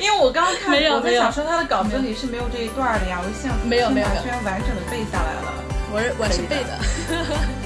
[0.00, 5.54] 因为我刚刚看，没有在想说他的稿子里是没有这一段的呀，我想没有没有没有居然完整的背下来了。
[5.92, 7.63] 我是我是背的。